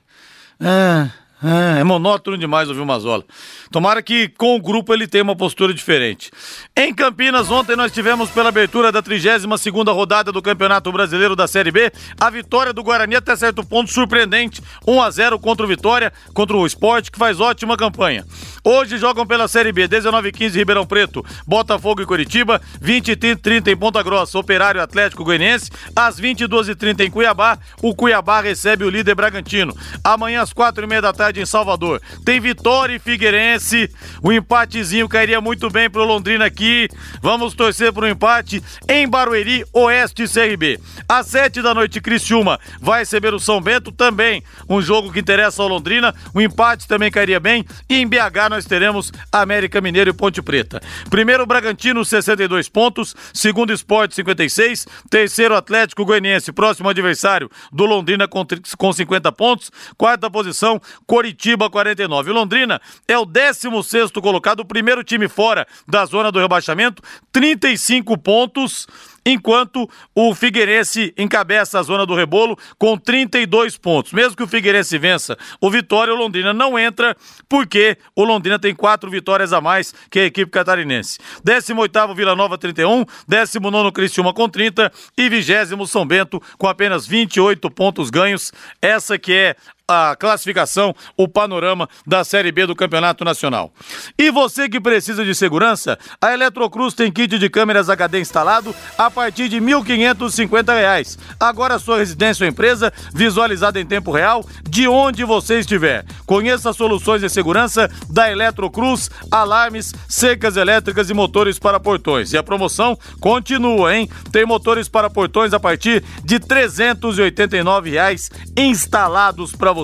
[0.61, 1.09] É,
[1.43, 3.25] é, é monótono demais ouvir o Mazola.
[3.71, 6.31] Tomara que com o grupo ele tenha uma postura diferente.
[6.77, 11.71] Em Campinas, ontem nós tivemos pela abertura da 32ª rodada do Campeonato Brasileiro da Série
[11.71, 16.13] B, a vitória do Guarani até certo ponto surpreendente, 1 a 0 contra o Vitória,
[16.35, 18.25] contra o Sport, que faz ótima campanha.
[18.65, 23.37] Hoje jogam pela Série B, 19 e 15 Ribeirão Preto, Botafogo e Curitiba, 20 e
[23.37, 28.41] 30 em Ponta Grossa, Operário Atlético Goianiense, às 22 e 30 em Cuiabá, o Cuiabá
[28.41, 29.77] recebe o líder Bragantino.
[30.03, 33.91] Amanhã às quatro e meia da tarde em Salvador, tem Vitória e Figueirense,
[34.23, 36.89] o empatezinho cairia muito bem pro Londrina aqui,
[37.21, 40.81] vamos torcer pro empate em Barueri, Oeste e CRB.
[41.09, 44.43] Às sete da noite, Criciúma vai receber o São Bento, também.
[44.69, 48.65] Um jogo que interessa ao Londrina, o empate também cairia bem, e em BH nós
[48.65, 50.81] teremos América Mineiro e Ponte Preta.
[51.11, 58.45] Primeiro Bragantino, 62 pontos, segundo Esporte, 56, terceiro Atlético Goianiense, próximo adversário do Londrina com,
[58.45, 60.81] tri- com 50 pontos, quarta posição,
[61.19, 62.31] Coritiba, 49.
[62.31, 67.03] O Londrina é o 16 colocado, o primeiro time fora da zona do rebaixamento,
[67.33, 68.87] 35 pontos
[69.27, 74.13] enquanto o Figueirense encabeça a zona do rebolo com 32 pontos.
[74.13, 77.17] Mesmo que o Figueirense vença o Vitória, o Londrina não entra,
[77.49, 81.19] porque o Londrina tem quatro vitórias a mais que a equipe catarinense.
[81.45, 87.69] 18º Vila Nova 31, 19º Criciúma com 30 e 20 São Bento com apenas 28
[87.73, 88.53] pontos ganhos.
[88.81, 89.57] Essa que é
[89.91, 93.73] a classificação, o panorama da Série B do Campeonato Nacional.
[94.19, 99.11] E você que precisa de segurança, a Eletrocruz tem kit de câmeras HD instalado a
[99.11, 101.19] partir de 1.550 reais.
[101.41, 106.05] Agora sua residência ou empresa visualizada em tempo real de onde você estiver.
[106.27, 112.35] Conheça as soluções de segurança da Eletrocruz, alarmes, cercas elétricas e motores para portões.
[112.35, 114.07] E a promoção continua, hein?
[114.31, 119.78] Tem motores para portões a partir de 389 reais instalados para você.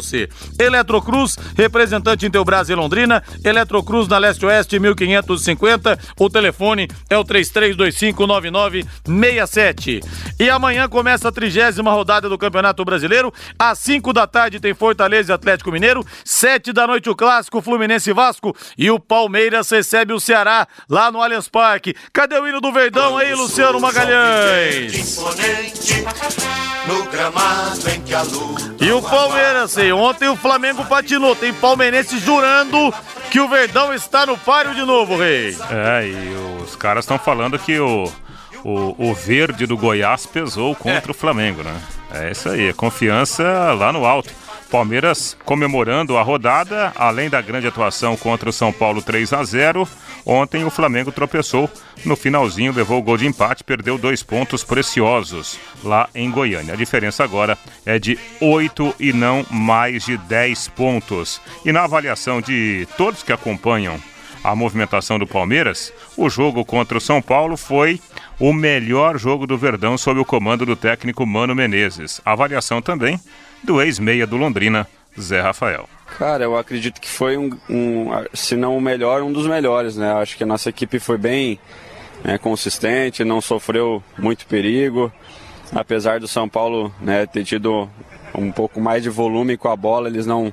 [0.58, 7.24] Eletrocruz, representante em Teubras e Londrina, Eletrocruz na Leste Oeste 1550, o telefone é o
[7.24, 10.02] 33259967.
[10.38, 15.32] E amanhã começa a trigésima rodada do Campeonato Brasileiro, às 5 da tarde tem Fortaleza
[15.32, 20.12] e Atlético Mineiro, 7 da noite o clássico Fluminense e Vasco e o Palmeiras recebe
[20.12, 21.94] o Ceará lá no Allianz Parque.
[22.12, 25.16] Cadê o hino do Verdão aí, Luciano Magalhães?
[28.80, 31.36] E o Palmeiras, sei, ontem o Flamengo patinou.
[31.36, 32.92] Tem palmeirense jurando
[33.30, 35.56] que o Verdão está no páreo de novo, rei.
[35.70, 38.10] É, e os caras estão falando que o,
[38.64, 41.74] o, o verde do Goiás pesou contra o Flamengo, né?
[42.12, 43.42] É isso aí, confiança
[43.74, 44.30] lá no alto.
[44.74, 49.88] Palmeiras comemorando a rodada, além da grande atuação contra o São Paulo 3 a 0
[50.26, 51.70] Ontem o Flamengo tropeçou
[52.04, 56.74] no finalzinho, levou o gol de empate, perdeu dois pontos preciosos lá em Goiânia.
[56.74, 57.56] A diferença agora
[57.86, 61.40] é de 8 e não mais de 10 pontos.
[61.64, 63.96] E na avaliação de todos que acompanham
[64.42, 68.00] a movimentação do Palmeiras, o jogo contra o São Paulo foi
[68.40, 72.20] o melhor jogo do Verdão sob o comando do técnico Mano Menezes.
[72.24, 73.20] Avaliação também
[73.64, 74.86] do ex-meia do Londrina,
[75.18, 75.88] Zé Rafael.
[76.18, 80.12] Cara, eu acredito que foi um, um, se não o melhor, um dos melhores, né?
[80.12, 81.58] Acho que a nossa equipe foi bem
[82.22, 85.12] né, consistente, não sofreu muito perigo.
[85.74, 87.88] Apesar do São Paulo né, ter tido
[88.34, 90.52] um pouco mais de volume com a bola, eles não,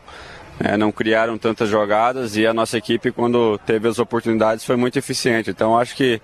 [0.60, 4.98] né, não criaram tantas jogadas e a nossa equipe, quando teve as oportunidades, foi muito
[4.98, 5.50] eficiente.
[5.50, 6.22] Então acho que,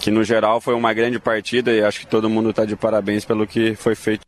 [0.00, 3.24] que no geral foi uma grande partida e acho que todo mundo está de parabéns
[3.24, 4.24] pelo que foi feito.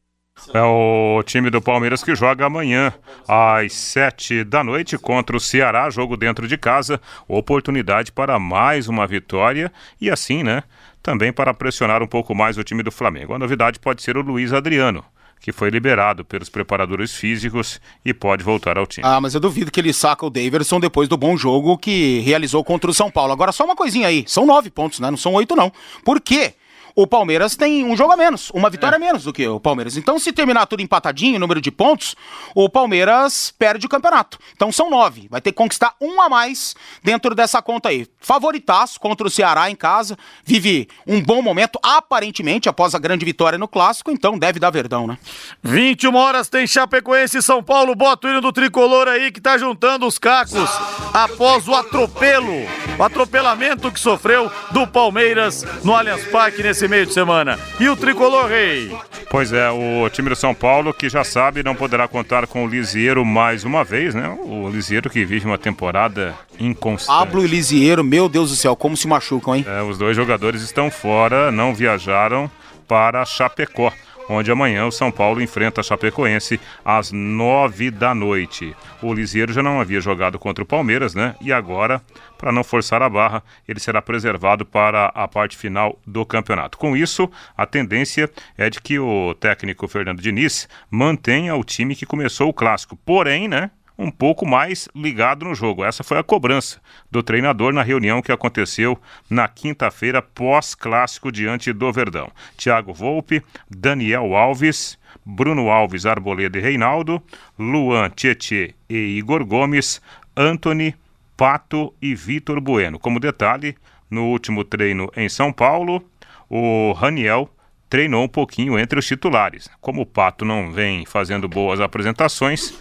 [0.52, 2.92] É o time do Palmeiras que joga amanhã
[3.26, 9.06] às sete da noite contra o Ceará, jogo dentro de casa, oportunidade para mais uma
[9.06, 10.62] vitória e assim, né,
[11.02, 13.34] também para pressionar um pouco mais o time do Flamengo.
[13.34, 15.04] A novidade pode ser o Luiz Adriano,
[15.40, 19.06] que foi liberado pelos preparadores físicos e pode voltar ao time.
[19.06, 22.62] Ah, mas eu duvido que ele saca o Daverson depois do bom jogo que realizou
[22.62, 23.32] contra o São Paulo.
[23.32, 25.10] Agora, só uma coisinha aí: são nove pontos, né?
[25.10, 25.72] Não são oito, não.
[26.04, 26.54] Por quê?
[26.96, 29.98] O Palmeiras tem um jogo a menos, uma vitória a menos do que o Palmeiras.
[29.98, 32.16] Então, se terminar tudo empatadinho, número de pontos,
[32.54, 34.38] o Palmeiras perde o campeonato.
[34.54, 35.28] Então, são nove.
[35.30, 38.08] Vai ter que conquistar um a mais dentro dessa conta aí.
[38.18, 43.58] Favoritaço contra o Ceará em casa, vive um bom momento, aparentemente, após a grande vitória
[43.58, 45.18] no Clássico, então deve dar verdão, né?
[45.62, 49.58] 21 horas tem Chapecoense e São Paulo, bota o hino do tricolor aí que tá
[49.58, 50.70] juntando os cacos
[51.12, 52.52] após o atropelo,
[52.98, 57.58] o atropelamento que sofreu do Palmeiras no Allianz Parque nesse meio de semana.
[57.78, 58.96] E o tricolor rei?
[59.30, 62.68] Pois é, o time do São Paulo, que já sabe, não poderá contar com o
[62.68, 64.28] Lisieiro mais uma vez, né?
[64.44, 67.18] O Lisieiro que vive uma temporada inconstante.
[67.18, 69.66] Pablo e Lisieiro, meu Deus do céu, como se machucam, hein?
[69.68, 72.50] É, os dois jogadores estão fora, não viajaram
[72.86, 73.92] para Chapecó
[74.28, 78.74] onde amanhã o São Paulo enfrenta a Chapecoense às nove da noite.
[79.02, 81.34] O Lisieiro já não havia jogado contra o Palmeiras, né?
[81.40, 82.02] E agora,
[82.38, 86.78] para não forçar a barra, ele será preservado para a parte final do campeonato.
[86.78, 92.06] Com isso, a tendência é de que o técnico Fernando Diniz mantenha o time que
[92.06, 92.96] começou o clássico.
[92.96, 93.70] Porém, né?
[93.98, 95.84] Um pouco mais ligado no jogo.
[95.84, 96.80] Essa foi a cobrança
[97.10, 102.30] do treinador na reunião que aconteceu na quinta-feira pós-clássico diante do Verdão.
[102.56, 107.22] Thiago Volpe, Daniel Alves, Bruno Alves, Arboleda e Reinaldo,
[107.58, 110.00] Luan Tietê e Igor Gomes,
[110.36, 110.94] Anthony,
[111.36, 112.98] Pato e Vitor Bueno.
[112.98, 113.76] Como detalhe,
[114.10, 116.02] no último treino em São Paulo,
[116.48, 117.50] o Raniel
[117.88, 119.68] treinou um pouquinho entre os titulares.
[119.80, 122.74] Como o Pato não vem fazendo boas apresentações,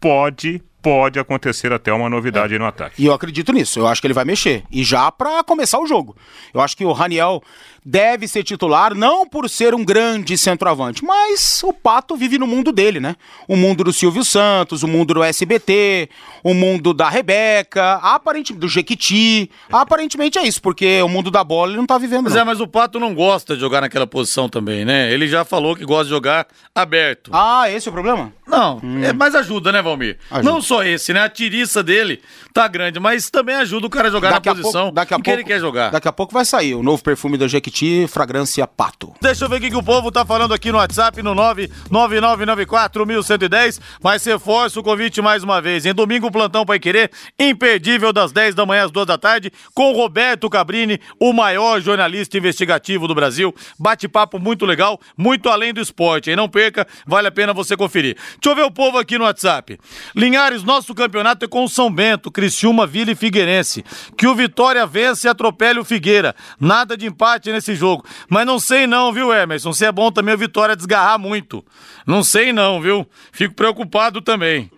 [0.00, 2.58] pode pode acontecer até uma novidade é.
[2.60, 3.02] no ataque.
[3.02, 3.80] E eu acredito nisso.
[3.80, 4.62] Eu acho que ele vai mexer.
[4.70, 6.14] E já para começar o jogo.
[6.54, 7.42] Eu acho que o Raniel
[7.88, 12.72] deve ser titular, não por ser um grande centroavante, mas o Pato vive no mundo
[12.72, 13.14] dele, né?
[13.46, 16.10] O mundo do Silvio Santos, o mundo do SBT,
[16.42, 19.48] o mundo da Rebeca, aparentemente do Jequiti.
[19.70, 22.24] Aparentemente é isso, porque o mundo da bola ele não tá vivendo.
[22.24, 22.40] Mas não.
[22.40, 25.12] é, mas o Pato não gosta de jogar naquela posição também, né?
[25.12, 27.30] Ele já falou que gosta de jogar aberto.
[27.32, 28.32] Ah, esse é o problema?
[28.48, 29.04] Não, hum.
[29.04, 30.18] é, mas ajuda, né, Valmir?
[30.28, 30.50] Ajuda.
[30.50, 31.20] Não só esse, né?
[31.20, 32.20] A tiriça dele
[32.52, 35.14] tá grande, mas também ajuda o cara a jogar daqui na a posição pouco, daqui
[35.14, 35.90] a pouco, que ele quer jogar.
[35.90, 39.12] Daqui a pouco vai sair o novo perfume da Jequiti fragrância pato.
[39.20, 43.80] Deixa eu ver o que, que o povo tá falando aqui no WhatsApp, no 99994-1110,
[44.02, 45.84] mas reforço o convite mais uma vez.
[45.84, 49.52] Em domingo, o plantão Pai Querer, imperdível das 10 da manhã às 2 da tarde,
[49.74, 53.54] com Roberto Cabrini, o maior jornalista investigativo do Brasil.
[53.78, 56.30] Bate-papo muito legal, muito além do esporte.
[56.30, 58.14] E não perca, vale a pena você conferir.
[58.14, 59.78] Deixa eu ver o povo aqui no WhatsApp.
[60.14, 63.84] Linhares, nosso campeonato é com o São Bento, Criciúma, Vila e Figueirense.
[64.16, 66.34] Que o Vitória vence e atropele o Figueira.
[66.60, 68.04] Nada de empate nesse jogo.
[68.28, 69.72] Mas não sei não, viu, Emerson?
[69.72, 71.64] Se é bom também o Vitória desgarrar muito.
[72.06, 73.06] Não sei não, viu?
[73.32, 74.70] Fico preocupado também.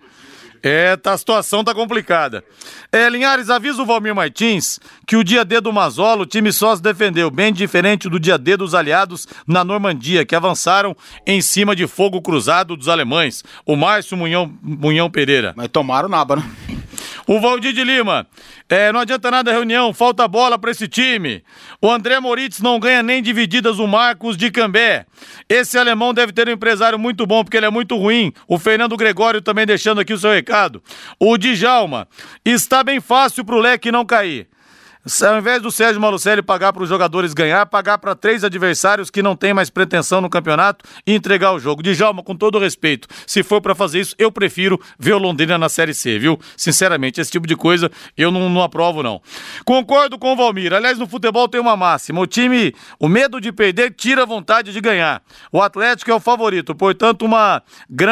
[0.61, 2.43] É, tá, a situação tá complicada.
[2.91, 6.75] É, Linhares, avisa o Valmir Martins que o dia D do Mazola, o time só
[6.75, 10.95] se defendeu, bem diferente do dia D dos aliados na Normandia, que avançaram
[11.25, 13.43] em cima de fogo cruzado dos alemães.
[13.65, 15.53] O Márcio Munhão, Munhão Pereira.
[15.55, 16.43] Mas tomaram nada, né?
[17.31, 18.25] O Valdir de Lima,
[18.67, 21.43] é, não adianta nada a reunião, falta bola para esse time.
[21.79, 25.05] O André Moritz não ganha nem divididas o Marcos de Cambé.
[25.47, 28.33] Esse alemão deve ter um empresário muito bom, porque ele é muito ruim.
[28.47, 30.81] O Fernando Gregório também deixando aqui o seu recado.
[31.19, 32.07] O Djalma,
[32.43, 34.47] está bem fácil pro leque não cair.
[35.25, 39.23] Ao invés do Sérgio Malucelli pagar para os jogadores ganhar, pagar para três adversários que
[39.23, 41.81] não têm mais pretensão no campeonato e entregar o jogo.
[41.81, 45.69] Djalma, com todo respeito, se for para fazer isso, eu prefiro ver o Londrina na
[45.69, 46.37] Série C, viu?
[46.57, 49.21] Sinceramente, esse tipo de coisa eu não, não aprovo, não.
[49.63, 50.73] Concordo com o Valmir.
[50.73, 54.73] Aliás, no futebol tem uma máxima: o time, o medo de perder tira a vontade
[54.73, 55.23] de ganhar.
[55.49, 57.63] O Atlético é o favorito, portanto, uma,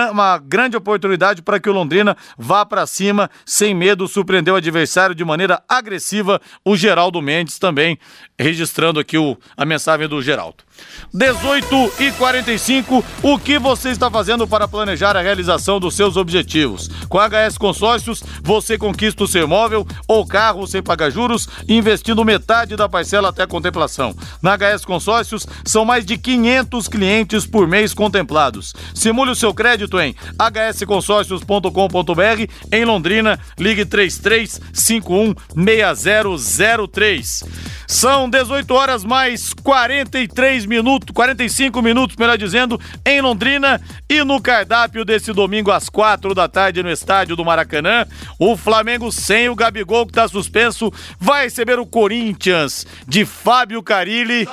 [0.10, 5.14] uma grande oportunidade para que o Londrina vá para cima sem medo, surpreender o adversário
[5.14, 6.40] de maneira agressiva.
[6.64, 7.98] O Geraldo Mendes também
[8.40, 10.67] registrando aqui o, a mensagem do Geraldo.
[11.14, 16.90] 18 e 45, o que você está fazendo para planejar a realização dos seus objetivos?
[17.08, 22.26] Com a HS Consórcios, você conquista o seu imóvel ou carro sem pagar juros, investindo
[22.26, 24.14] metade da parcela até a contemplação.
[24.42, 28.74] Na HS Consórcios, são mais de 500 clientes por mês contemplados.
[28.94, 37.44] Simule o seu crédito em hsconsórcios.com.br em Londrina, ligue 3351 6003.
[37.88, 45.04] São 18 horas mais 43 minutos, 45 minutos, melhor dizendo, em Londrina e no cardápio
[45.04, 48.06] desse domingo às quatro da tarde no estádio do Maracanã,
[48.38, 54.48] o Flamengo sem o Gabigol que está suspenso vai receber o Corinthians de Fábio Carilli.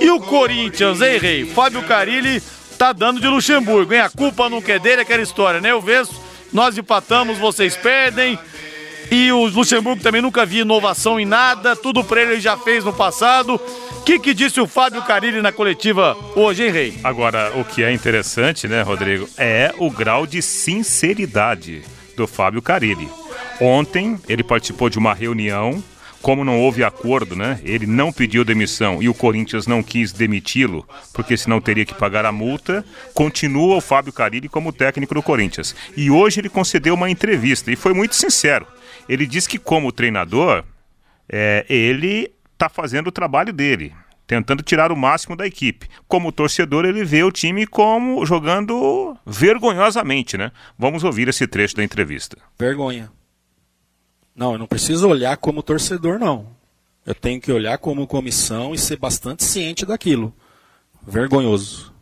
[0.00, 1.44] E o Corinthians, hein, Rei?
[1.44, 2.42] Fábio Carilli
[2.78, 4.00] tá dando de Luxemburgo, hein?
[4.00, 5.72] A culpa não quer dele, aquela história, né?
[5.72, 6.10] Eu vejo,
[6.52, 8.38] nós empatamos, vocês perdem.
[9.10, 12.92] E o Luxemburgo também nunca vi inovação em nada, tudo ele ele já fez no
[12.92, 13.54] passado.
[13.54, 16.98] O que, que disse o Fábio Carilli na coletiva hoje, hein, Rei?
[17.02, 21.82] Agora, o que é interessante, né, Rodrigo, é o grau de sinceridade
[22.16, 23.08] do Fábio Carilli.
[23.60, 25.82] Ontem, ele participou de uma reunião
[26.20, 27.60] como não houve acordo, né?
[27.64, 32.26] Ele não pediu demissão e o Corinthians não quis demiti-lo, porque senão teria que pagar
[32.26, 32.84] a multa.
[33.14, 35.74] Continua o Fábio Carilli como técnico do Corinthians.
[35.96, 38.66] E hoje ele concedeu uma entrevista e foi muito sincero.
[39.08, 40.64] Ele disse que como treinador,
[41.28, 43.94] é, ele está fazendo o trabalho dele,
[44.26, 45.88] tentando tirar o máximo da equipe.
[46.06, 50.52] Como torcedor, ele vê o time como jogando vergonhosamente, né?
[50.78, 52.36] Vamos ouvir esse trecho da entrevista.
[52.58, 53.10] Vergonha.
[54.34, 56.56] Não, eu não preciso olhar como torcedor, não.
[57.04, 60.34] Eu tenho que olhar como comissão e ser bastante ciente daquilo.
[61.02, 61.92] Vergonhoso,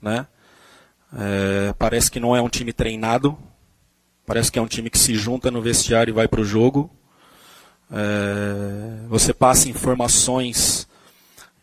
[0.00, 0.26] né?
[1.16, 3.38] É, parece que não é um time treinado.
[4.26, 6.90] Parece que é um time que se junta no vestiário e vai para o jogo.
[7.90, 10.88] É, você passa informações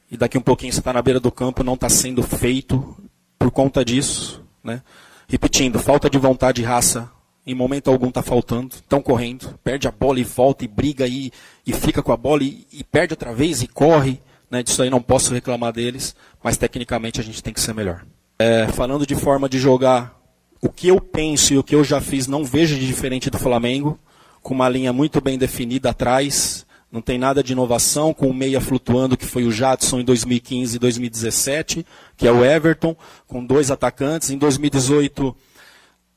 [0.09, 2.95] e daqui um pouquinho você está na beira do campo não está sendo feito
[3.39, 4.81] por conta disso, né?
[5.27, 7.09] Repetindo, falta de vontade e raça
[7.45, 11.31] em momento algum está faltando, estão correndo, perde a bola e volta e briga e,
[11.65, 14.21] e fica com a bola e, e perde outra vez e corre.
[14.49, 18.05] Né, disso aí não posso reclamar deles, mas tecnicamente a gente tem que ser melhor.
[18.37, 20.20] É, falando de forma de jogar,
[20.61, 23.39] o que eu penso e o que eu já fiz não vejo de diferente do
[23.39, 23.99] Flamengo,
[24.41, 28.59] com uma linha muito bem definida atrás, não tem nada de inovação, com o meia
[28.59, 31.85] flutuando, que foi o Jadson em 2015 e 2017,
[32.17, 32.95] que é o Everton,
[33.27, 34.29] com dois atacantes.
[34.29, 35.35] Em 2018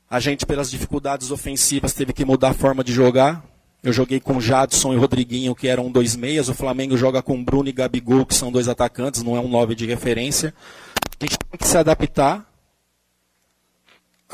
[0.09, 3.43] a gente, pelas dificuldades ofensivas, teve que mudar a forma de jogar.
[3.81, 6.49] Eu joguei com Jadson e Rodriguinho, que eram dois meias.
[6.49, 9.75] O Flamengo joga com Bruno e Gabigol, que são dois atacantes, não é um nove
[9.75, 10.53] de referência.
[11.19, 12.45] A gente tem que se adaptar.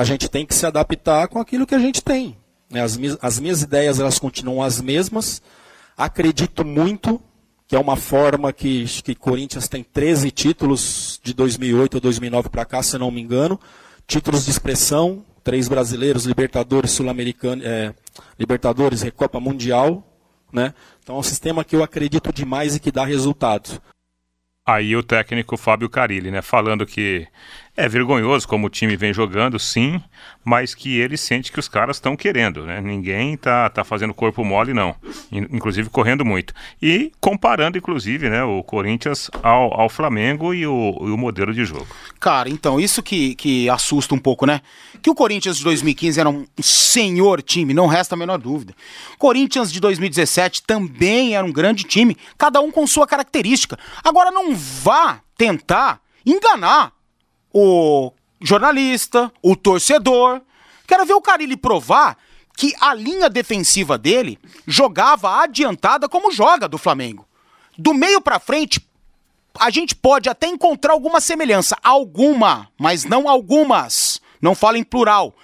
[0.01, 2.35] A gente tem que se adaptar com aquilo que a gente tem.
[2.71, 2.81] Né?
[2.81, 5.43] As, as minhas ideias elas continuam as mesmas.
[5.95, 7.21] Acredito muito
[7.67, 12.65] que é uma forma que, que Corinthians tem 13 títulos de 2008 ou 2009 para
[12.65, 13.59] cá, se não me engano.
[14.07, 17.93] Títulos de expressão, três brasileiros, Libertadores, Sul-Americano, é,
[18.39, 20.03] Libertadores, Recopa Mundial,
[20.51, 20.73] né?
[21.03, 23.79] Então é um sistema que eu acredito demais e que dá resultado.
[24.65, 27.27] Aí o técnico Fábio Carilli, né, falando que
[27.81, 29.99] é vergonhoso como o time vem jogando, sim,
[30.45, 32.79] mas que ele sente que os caras estão querendo, né?
[32.79, 34.95] Ninguém tá, tá fazendo corpo mole, não.
[35.31, 36.53] Inclusive correndo muito.
[36.79, 41.65] E comparando, inclusive, né, o Corinthians ao, ao Flamengo e o, e o modelo de
[41.65, 41.87] jogo.
[42.19, 44.61] Cara, então, isso que, que assusta um pouco, né?
[45.01, 48.75] Que o Corinthians de 2015 era um senhor time, não resta a menor dúvida.
[49.17, 53.79] Corinthians de 2017 também era um grande time, cada um com sua característica.
[54.03, 56.93] Agora não vá tentar enganar
[57.53, 60.41] o jornalista, o torcedor.
[60.87, 62.17] Quero ver o Carilli provar
[62.57, 64.37] que a linha defensiva dele
[64.67, 67.25] jogava adiantada como joga do Flamengo.
[67.77, 68.85] Do meio para frente,
[69.57, 74.21] a gente pode até encontrar alguma semelhança, alguma, mas não algumas.
[74.41, 75.35] Não fala em plural.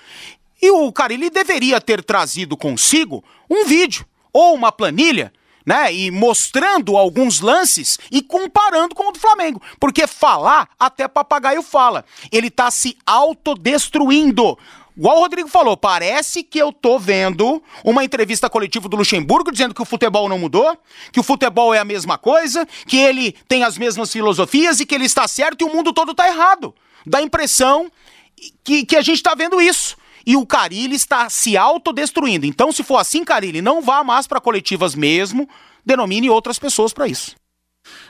[0.62, 5.32] E o Carilli deveria ter trazido consigo um vídeo ou uma planilha
[5.68, 5.94] né?
[5.94, 9.62] E mostrando alguns lances e comparando com o do Flamengo.
[9.78, 12.06] Porque falar, até papagaio fala.
[12.32, 14.58] Ele tá se autodestruindo.
[14.96, 19.76] Igual o Rodrigo falou, parece que eu tô vendo uma entrevista coletiva do Luxemburgo dizendo
[19.76, 20.76] que o futebol não mudou,
[21.12, 24.96] que o futebol é a mesma coisa, que ele tem as mesmas filosofias e que
[24.96, 26.74] ele está certo e o mundo todo tá errado.
[27.06, 27.92] Dá a impressão
[28.64, 29.98] que, que a gente tá vendo isso
[30.28, 32.46] e o Carilli está se autodestruindo.
[32.46, 35.48] Então, se for assim, Carilli, não vá mais para coletivas mesmo,
[35.86, 37.34] denomine outras pessoas para isso.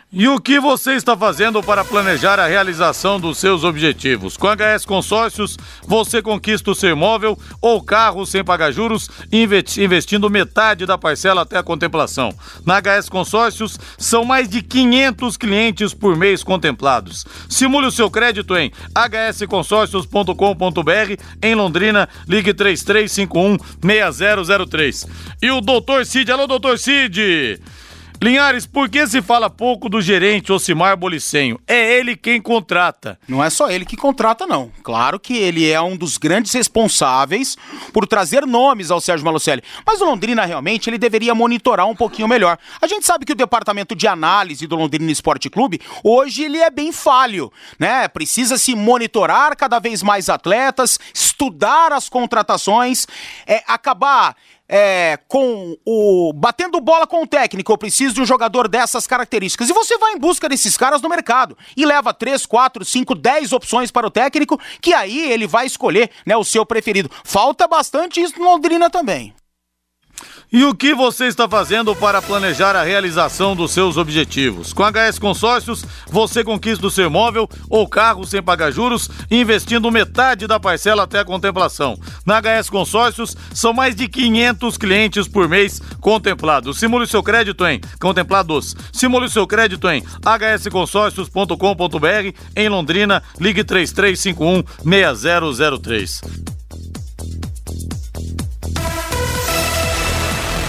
[0.10, 4.38] E o que você está fazendo para planejar a realização dos seus objetivos?
[4.38, 10.86] Com HS Consórcios, você conquista o seu imóvel ou carro sem pagar juros, investindo metade
[10.86, 12.34] da parcela até a contemplação.
[12.66, 17.26] Na HS Consórcios, são mais de 500 clientes por mês contemplados.
[17.50, 21.22] Simule o seu crédito em hsconsórcios.com.br.
[21.42, 25.06] Em Londrina, ligue 3351 6003.
[25.42, 27.60] E o doutor Cid, alô, doutor Cid!
[28.20, 31.60] Linhares, por que se fala pouco do gerente Ocimar Bolicenho?
[31.68, 33.20] É ele quem contrata.
[33.28, 34.72] Não é só ele que contrata, não.
[34.82, 37.56] Claro que ele é um dos grandes responsáveis
[37.94, 39.62] por trazer nomes ao Sérgio Malucelli.
[39.86, 42.58] Mas o Londrina realmente ele deveria monitorar um pouquinho melhor.
[42.82, 46.72] A gente sabe que o departamento de análise do Londrina Esporte Clube hoje ele é
[46.72, 48.08] bem falho, né?
[48.08, 53.06] Precisa se monitorar cada vez mais atletas, estudar as contratações,
[53.46, 54.36] é, acabar
[54.70, 56.34] é, com o.
[56.34, 59.70] batendo bola com o técnico, eu preciso de um jogador dessas características.
[59.70, 61.58] E você vai em busca desses caras no mercado.
[61.76, 66.10] E leva 3, 4, 5, 10 opções para o técnico, que aí ele vai escolher
[66.26, 67.10] né, o seu preferido.
[67.24, 69.34] Falta bastante isso no Londrina também.
[70.50, 74.72] E o que você está fazendo para planejar a realização dos seus objetivos?
[74.72, 80.48] Com HS Consórcios, você conquista o seu imóvel ou carro sem pagar juros, investindo metade
[80.48, 82.00] da parcela até a contemplação.
[82.26, 86.80] Na HS Consórcios, são mais de 500 clientes por mês contemplados.
[86.80, 88.74] Simule seu crédito em contemplados.
[88.94, 96.57] Simule seu crédito em hsconsórcios.com.br em Londrina, ligue 3351 6003.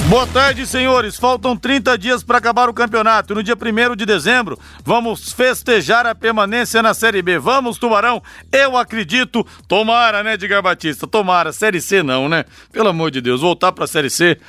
[0.08, 1.18] Boa tarde, senhores.
[1.18, 3.34] Faltam 30 dias para acabar o campeonato.
[3.34, 7.38] No dia 1 de dezembro, vamos festejar a permanência na Série B.
[7.38, 8.22] Vamos, Tubarão?
[8.50, 9.46] Eu acredito.
[9.68, 11.06] Tomara, né, Edgar Batista?
[11.06, 11.52] Tomara.
[11.52, 12.46] Série C não, né?
[12.72, 14.40] Pelo amor de Deus, voltar para a Série C.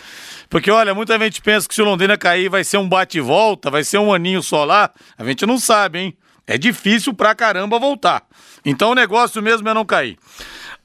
[0.50, 3.84] Porque, olha, muita gente pensa que se o Londrina cair vai ser um bate-volta, vai
[3.84, 4.90] ser um aninho só lá.
[5.18, 6.18] A gente não sabe, hein?
[6.48, 8.24] É difícil pra caramba voltar.
[8.66, 10.18] Então o negócio mesmo é não cair.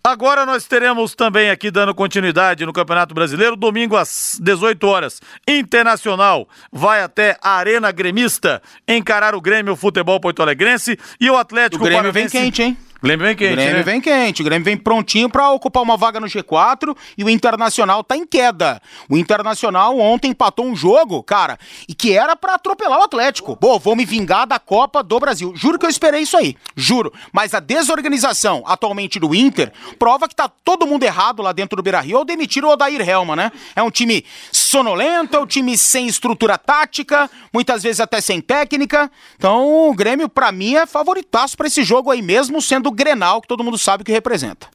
[0.06, 5.18] Agora nós teremos também aqui dando continuidade no Campeonato Brasileiro, domingo às 18 horas.
[5.48, 11.82] Internacional vai até a Arena Gremista encarar o Grêmio Futebol Porto Alegrense e o Atlético
[11.82, 12.76] O Grêmio vem quente, hein?
[13.04, 13.82] Grêmio vem quente, o Grêmio né?
[13.82, 18.02] vem quente, o Grêmio vem prontinho pra ocupar uma vaga no G4 e o Internacional
[18.02, 18.80] tá em queda.
[19.10, 23.58] O Internacional ontem empatou um jogo, cara, e que era pra atropelar o Atlético.
[23.58, 25.52] Pô, vou me vingar da Copa do Brasil.
[25.54, 27.12] Juro que eu esperei isso aí, juro.
[27.30, 31.82] Mas a desorganização atualmente do Inter prova que tá todo mundo errado lá dentro do
[31.82, 33.52] Beira-Rio ao demitir o Odair Helma, né?
[33.76, 39.10] É um time sonolento, é um time sem estrutura tática, muitas vezes até sem técnica.
[39.36, 43.48] Então, o Grêmio, pra mim, é favoritaço pra esse jogo aí, mesmo sendo Grenal, que
[43.48, 44.68] todo mundo sabe o que representa.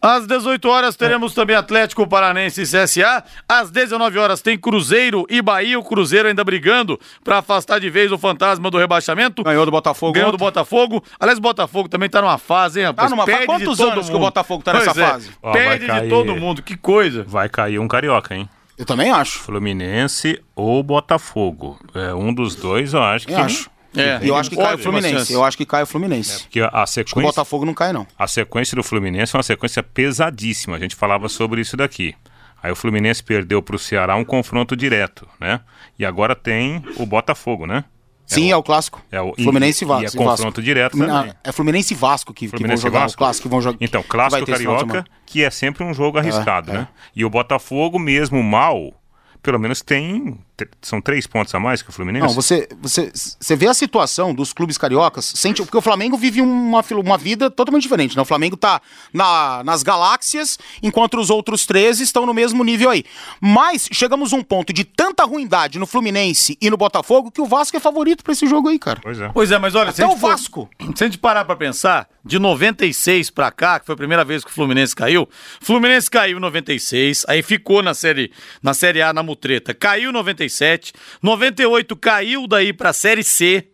[0.00, 3.24] Às 18 horas teremos também Atlético Paranense e CSA.
[3.48, 5.78] Às 19 horas tem Cruzeiro e Bahia.
[5.78, 9.42] O Cruzeiro ainda brigando para afastar de vez o fantasma do rebaixamento.
[9.42, 10.12] Ganhou do Botafogo.
[10.12, 10.44] Ganhou do ontem.
[10.44, 11.02] Botafogo.
[11.18, 13.08] Aliás, o Botafogo também tá numa fase, hein, rapaz?
[13.08, 13.38] Tá numa fase?
[13.38, 14.24] Perde de Quantos todo anos que o mundo.
[14.26, 15.30] Botafogo tá nessa Pois é, fase?
[15.42, 16.62] Ó, Perde de todo mundo.
[16.62, 17.24] Que coisa.
[17.26, 18.48] Vai cair um carioca, hein?
[18.76, 19.38] Eu também acho.
[19.38, 21.80] Fluminense ou Botafogo.
[21.94, 23.32] É, um dos dois, eu acho que.
[23.32, 23.70] Eu acho.
[23.96, 25.32] É, E eu acho que cai o Fluminense.
[25.32, 26.46] Eu acho que cai o Fluminense.
[26.48, 28.06] Que a Acho que o sequência, Botafogo não cai, não.
[28.18, 30.76] a sequência do Fluminense é uma sequência pesadíssima.
[30.76, 32.14] A gente falava sobre isso daqui.
[32.62, 35.60] Aí o Fluminense perdeu para o Ceará um confronto direto, né?
[35.98, 37.84] E agora tem o Botafogo, né?
[38.26, 39.00] Sim, é o clássico.
[39.10, 40.02] É o Fluminense e Vasco.
[40.02, 41.34] e é confronto direto Não, também.
[41.44, 43.00] É Fluminense e Vasco que, que vão Fluminense e jogar.
[43.00, 43.14] Vasco?
[43.14, 43.78] O clássico que vão jogar.
[43.80, 46.74] Então, clássico carioca, que é sempre um jogo arriscado, é.
[46.74, 46.88] né?
[47.14, 48.92] E o Botafogo, mesmo mal,
[49.40, 50.36] pelo menos tem.
[50.80, 52.26] São três pontos a mais que o Fluminense.
[52.26, 56.40] Não, você, você, você vê a situação dos clubes cariocas, sente, porque o Flamengo vive
[56.40, 58.22] uma, uma vida totalmente diferente, né?
[58.22, 58.80] O Flamengo tá
[59.12, 63.04] na, nas galáxias, enquanto os outros 13 estão no mesmo nível aí.
[63.40, 67.46] Mas chegamos a um ponto de tanta ruindade no Fluminense e no Botafogo que o
[67.46, 69.00] Vasco é favorito pra esse jogo aí, cara.
[69.02, 69.28] Pois é.
[69.28, 70.70] Pois é, mas olha, se Até a o gente for- Vasco.
[70.94, 74.42] se a gente parar pra pensar, de 96 pra cá, que foi a primeira vez
[74.44, 75.28] que o Fluminense caiu,
[75.60, 78.32] Fluminense caiu em 96, aí ficou na série,
[78.62, 80.12] na série A na mutreta, caiu em
[80.46, 80.92] 97,
[81.22, 83.68] 98 caiu daí pra série C.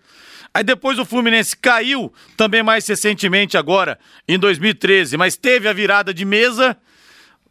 [0.55, 3.99] Aí depois o Fluminense caiu também mais recentemente agora,
[4.29, 6.77] em 2013, mas teve a virada de mesa.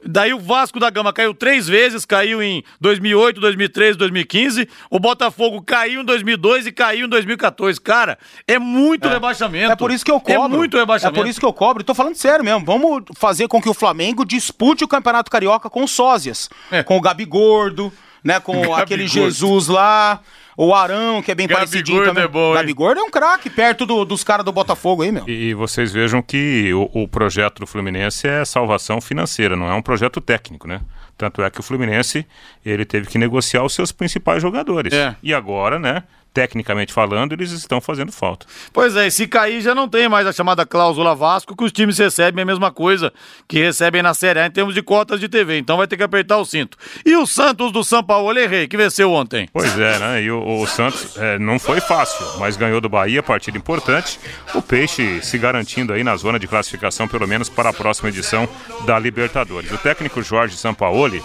[0.04, 4.68] Daí o Vasco da Gama caiu três vezes, caiu em 2008, 2013, 2015.
[4.90, 7.80] O Botafogo caiu em 2002 e caiu em 2014.
[7.80, 8.18] Cara,
[8.48, 9.72] é muito rebaixamento.
[9.72, 10.56] É por isso que eu cobro.
[10.56, 11.20] É muito rebaixamento.
[11.20, 11.84] É por isso que eu cobro.
[11.84, 12.66] Tô falando sério mesmo.
[12.66, 16.50] Vamos fazer com que o Flamengo dispute o Campeonato Carioca com sósias.
[16.72, 16.82] É.
[16.82, 17.94] Com o Gabi Gordo,
[18.24, 18.40] né?
[18.40, 19.08] Com Gabi aquele.
[19.08, 20.20] Jesus lá.
[20.58, 22.26] O Arão, que é bem Gabi parecidinho também.
[22.26, 22.56] é bom, hein?
[22.56, 25.24] Gabi Gordo é um craque, perto do- dos caras do Botafogo aí, meu.
[25.28, 29.74] E, e vocês vejam que o, o projeto do Fluminense é salvação financeira, não é
[29.74, 30.82] um projeto técnico, né?
[31.18, 32.28] Tanto é que o Fluminense
[32.66, 34.94] ele teve que negociar os seus principais jogadores.
[34.94, 35.16] É.
[35.24, 36.04] E agora, né?
[36.34, 38.46] Tecnicamente falando, eles estão fazendo falta.
[38.72, 41.74] Pois é, e se cair já não tem mais a chamada cláusula Vasco, que os
[41.74, 43.12] times recebem a mesma coisa
[43.48, 45.58] que recebem na Série A em termos de cotas de TV.
[45.58, 46.78] Então vai ter que apertar o cinto.
[47.06, 49.50] E o Santos do São Paulo, errei, que venceu ontem.
[49.52, 50.24] Pois é, né?
[50.24, 54.18] E o, o Santos é, não foi fácil, mas ganhou do Bahia, partida importante.
[54.56, 58.48] O Peixe se garantindo aí na zona de classificação, pelo menos para a próxima edição
[58.86, 59.72] da Libertadores.
[59.72, 61.22] O técnico Jorge Sampaoli,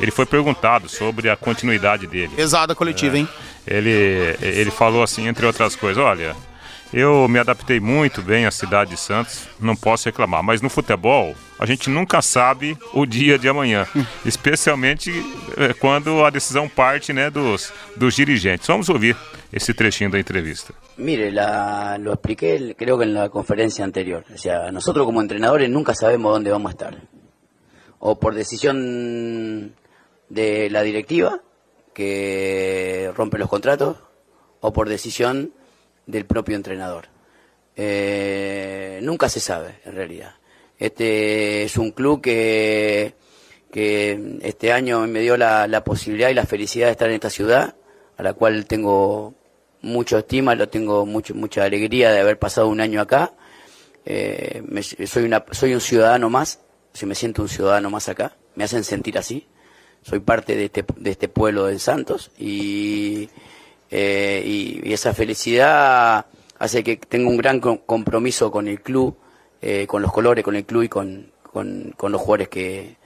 [0.00, 2.32] ele foi perguntado sobre a continuidade dele.
[2.36, 3.28] Pesada coletiva, hein?
[3.66, 6.34] Ele, ele falou assim, entre outras coisas, olha,
[6.92, 11.34] eu me adaptei muito bem à cidade de Santos, não posso reclamar, mas no futebol
[11.58, 13.86] a gente nunca sabe o dia de amanhã,
[14.26, 15.12] especialmente
[15.56, 18.66] eh, quando a decisão parte né, dos, dos dirigentes.
[18.66, 19.14] Vamos ouvir
[19.52, 20.72] esse trechinho da entrevista.
[20.96, 24.24] Mire, la- lo expliqué creo que en la conferencia anterior.
[24.34, 26.96] O sea, nosotros como entrenadores nunca sabemos dónde vamos a estar.
[28.00, 29.74] O por decisión
[30.28, 31.40] de la directiva
[31.94, 33.96] que rompe los contratos
[34.60, 35.52] o por decisión
[36.06, 37.06] del propio entrenador.
[37.76, 40.34] Eh, nunca se sabe, en realidad.
[40.78, 43.14] Este es un club que,
[43.70, 47.30] que este año me dio la, la posibilidad y la felicidad de estar en esta
[47.30, 47.74] ciudad,
[48.16, 49.34] a la cual tengo
[49.82, 53.32] mucho estima, lo tengo mucho, mucha alegría de haber pasado un año acá.
[54.04, 56.60] Eh, me- soy, una, soy un ciudadano más,
[56.92, 59.46] si me siento un ciudadano más acá, me hacen sentir así.
[60.02, 63.28] Soy parte de este, de este pueblo de Santos y,
[63.90, 66.26] eh, y, esa felicidad
[66.58, 69.16] hace que tenga un gran com- compromiso con el club,
[69.60, 72.96] eh, con los colores, con el club y con, con, con los jugadores que,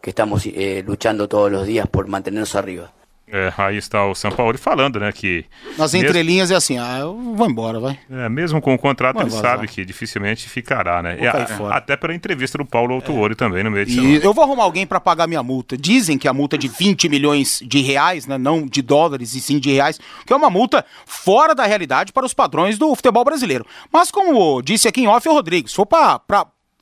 [0.00, 2.92] que estamos eh, luchando todos los días por mantenernos arriba.
[3.34, 5.46] É, aí está o São Paulo falando, né, que...
[5.78, 7.98] Nas mesmo- entrelinhas é assim, ah, eu vou embora, vai.
[8.10, 9.52] É, mesmo com o contrato, Vai ele vazar.
[9.52, 11.16] sabe que dificilmente ficará, né?
[11.18, 14.44] E a- até pela entrevista do Paulo Autuori também no meio de E eu vou
[14.44, 15.78] arrumar alguém pra pagar minha multa.
[15.78, 18.36] Dizem que a multa é de 20 milhões de reais, né?
[18.36, 22.26] Não de dólares e sim de reais, que é uma multa fora da realidade para
[22.26, 23.64] os padrões do futebol brasileiro.
[23.90, 26.20] Mas como disse aqui em off o Rodrigo, se for pra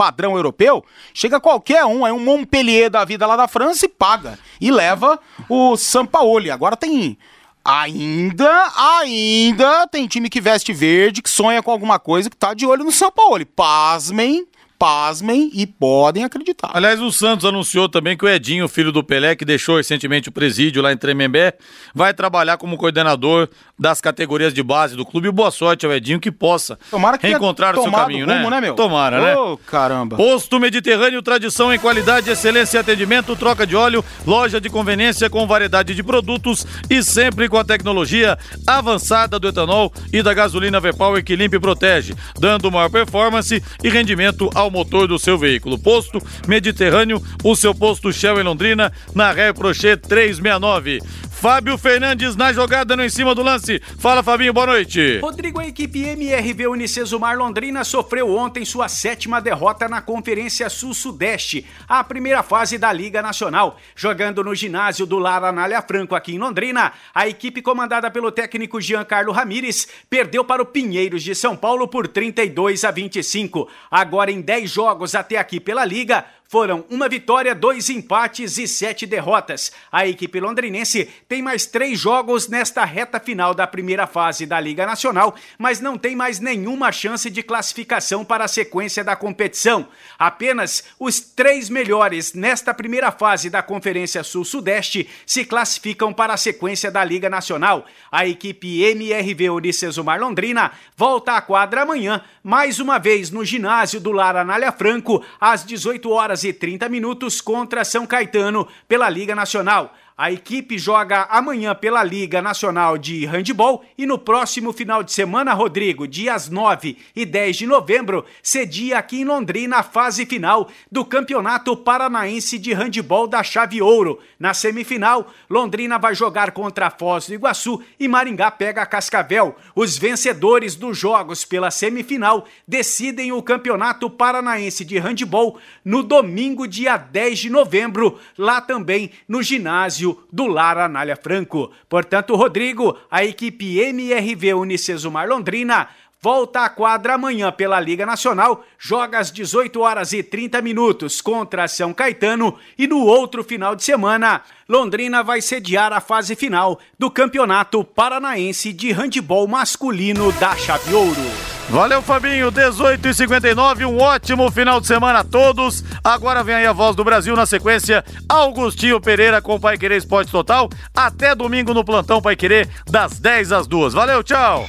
[0.01, 0.83] padrão europeu,
[1.13, 4.39] chega qualquer um, é um Montpellier da vida lá da França e paga.
[4.59, 6.51] E leva o Sampaoli.
[6.51, 7.19] Agora tem
[7.63, 12.65] Ainda, ainda tem time que veste verde, que sonha com alguma coisa, que tá de
[12.65, 13.45] olho no São Paulo.
[13.45, 14.47] Pasmem,
[14.81, 16.71] pasmem e podem acreditar.
[16.73, 20.33] Aliás, o Santos anunciou também que o Edinho, filho do Pelé, que deixou recentemente o
[20.33, 21.53] presídio lá em Tremembé,
[21.95, 23.47] vai trabalhar como coordenador
[23.79, 25.31] das categorias de base do clube.
[25.31, 28.57] Boa sorte ao Edinho que possa Tomara que reencontrar o seu caminho, rumo, né?
[28.57, 28.75] né, meu?
[28.75, 29.37] Tomara, né?
[29.37, 30.17] Ô, caramba.
[30.17, 35.47] Posto Mediterrâneo, tradição em qualidade, excelência e atendimento, troca de óleo, loja de conveniência com
[35.47, 41.23] variedade de produtos e sempre com a tecnologia avançada do etanol e da gasolina V-Power
[41.23, 45.79] que limpa e protege, dando maior performance e rendimento ao motor do seu veículo.
[45.79, 51.01] Posto Mediterrâneo, o seu posto Shell em Londrina, na Ré Prochet 369.
[51.41, 53.81] Fábio Fernandes na jogada no em cima do lance.
[53.99, 55.21] Fala, Fabinho, boa noite.
[55.23, 62.05] Rodrigo, a equipe MRV Unicesumar Londrina sofreu ontem sua sétima derrota na Conferência Sul-Sudeste, a
[62.05, 63.79] primeira fase da Liga Nacional.
[63.97, 68.79] Jogando no ginásio do Lara Anália Franco aqui em Londrina, a equipe comandada pelo técnico
[68.79, 73.67] Giancarlo Ramires perdeu para o Pinheiros de São Paulo por 32 a 25.
[73.91, 79.07] Agora em 10 jogos até aqui pela Liga, foram uma vitória, dois empates e sete
[79.07, 79.71] derrotas.
[79.91, 84.85] A equipe londrinense tem mais três jogos nesta reta final da primeira fase da Liga
[84.85, 89.87] Nacional, mas não tem mais nenhuma chance de classificação para a sequência da competição.
[90.19, 96.91] Apenas os três melhores nesta primeira fase da Conferência Sul-Sudeste se classificam para a sequência
[96.91, 97.87] da Liga Nacional.
[98.11, 104.11] A equipe MRV Unicesumar Londrina volta à quadra amanhã, mais uma vez no ginásio do
[104.11, 109.95] Lara Anália Franco, às 18 horas e 30 minutos contra São Caetano pela Liga Nacional.
[110.23, 115.55] A equipe joga amanhã pela Liga Nacional de Handball e no próximo final de semana,
[115.55, 121.07] Rodrigo, dias 9 e 10 de novembro, cedia aqui em Londrina a fase final do
[121.07, 124.19] Campeonato Paranaense de Handball da Chave Ouro.
[124.39, 129.57] Na semifinal, Londrina vai jogar contra a Foz do Iguaçu e Maringá pega Cascavel.
[129.75, 136.99] Os vencedores dos jogos pela semifinal decidem o Campeonato Paranaense de Handball no domingo, dia
[136.99, 141.71] 10 de novembro, lá também no ginásio do Lara Anália Franco.
[141.89, 145.89] Portanto, Rodrigo, a equipe MRV Unicesumar Londrina
[146.23, 151.67] volta à quadra amanhã pela Liga Nacional, joga às 18 horas e 30 minutos contra
[151.67, 157.11] São Caetano e no outro final de semana, Londrina vai sediar a fase final do
[157.11, 161.51] Campeonato Paranaense de Handball Masculino da Chave Ouro.
[161.71, 162.51] Valeu, Fabinho.
[162.51, 165.85] 18 e 59 um ótimo final de semana a todos.
[166.03, 168.05] Agora vem aí a voz do Brasil na sequência.
[168.29, 170.69] Augustinho Pereira com Pai Querer Esporte Total.
[170.93, 173.95] Até domingo no plantão Pai Querer, das 10 às 2.
[173.95, 174.67] Valeu, tchau.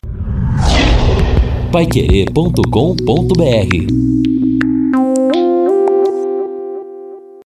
[1.72, 4.31] Paiquerê.com.br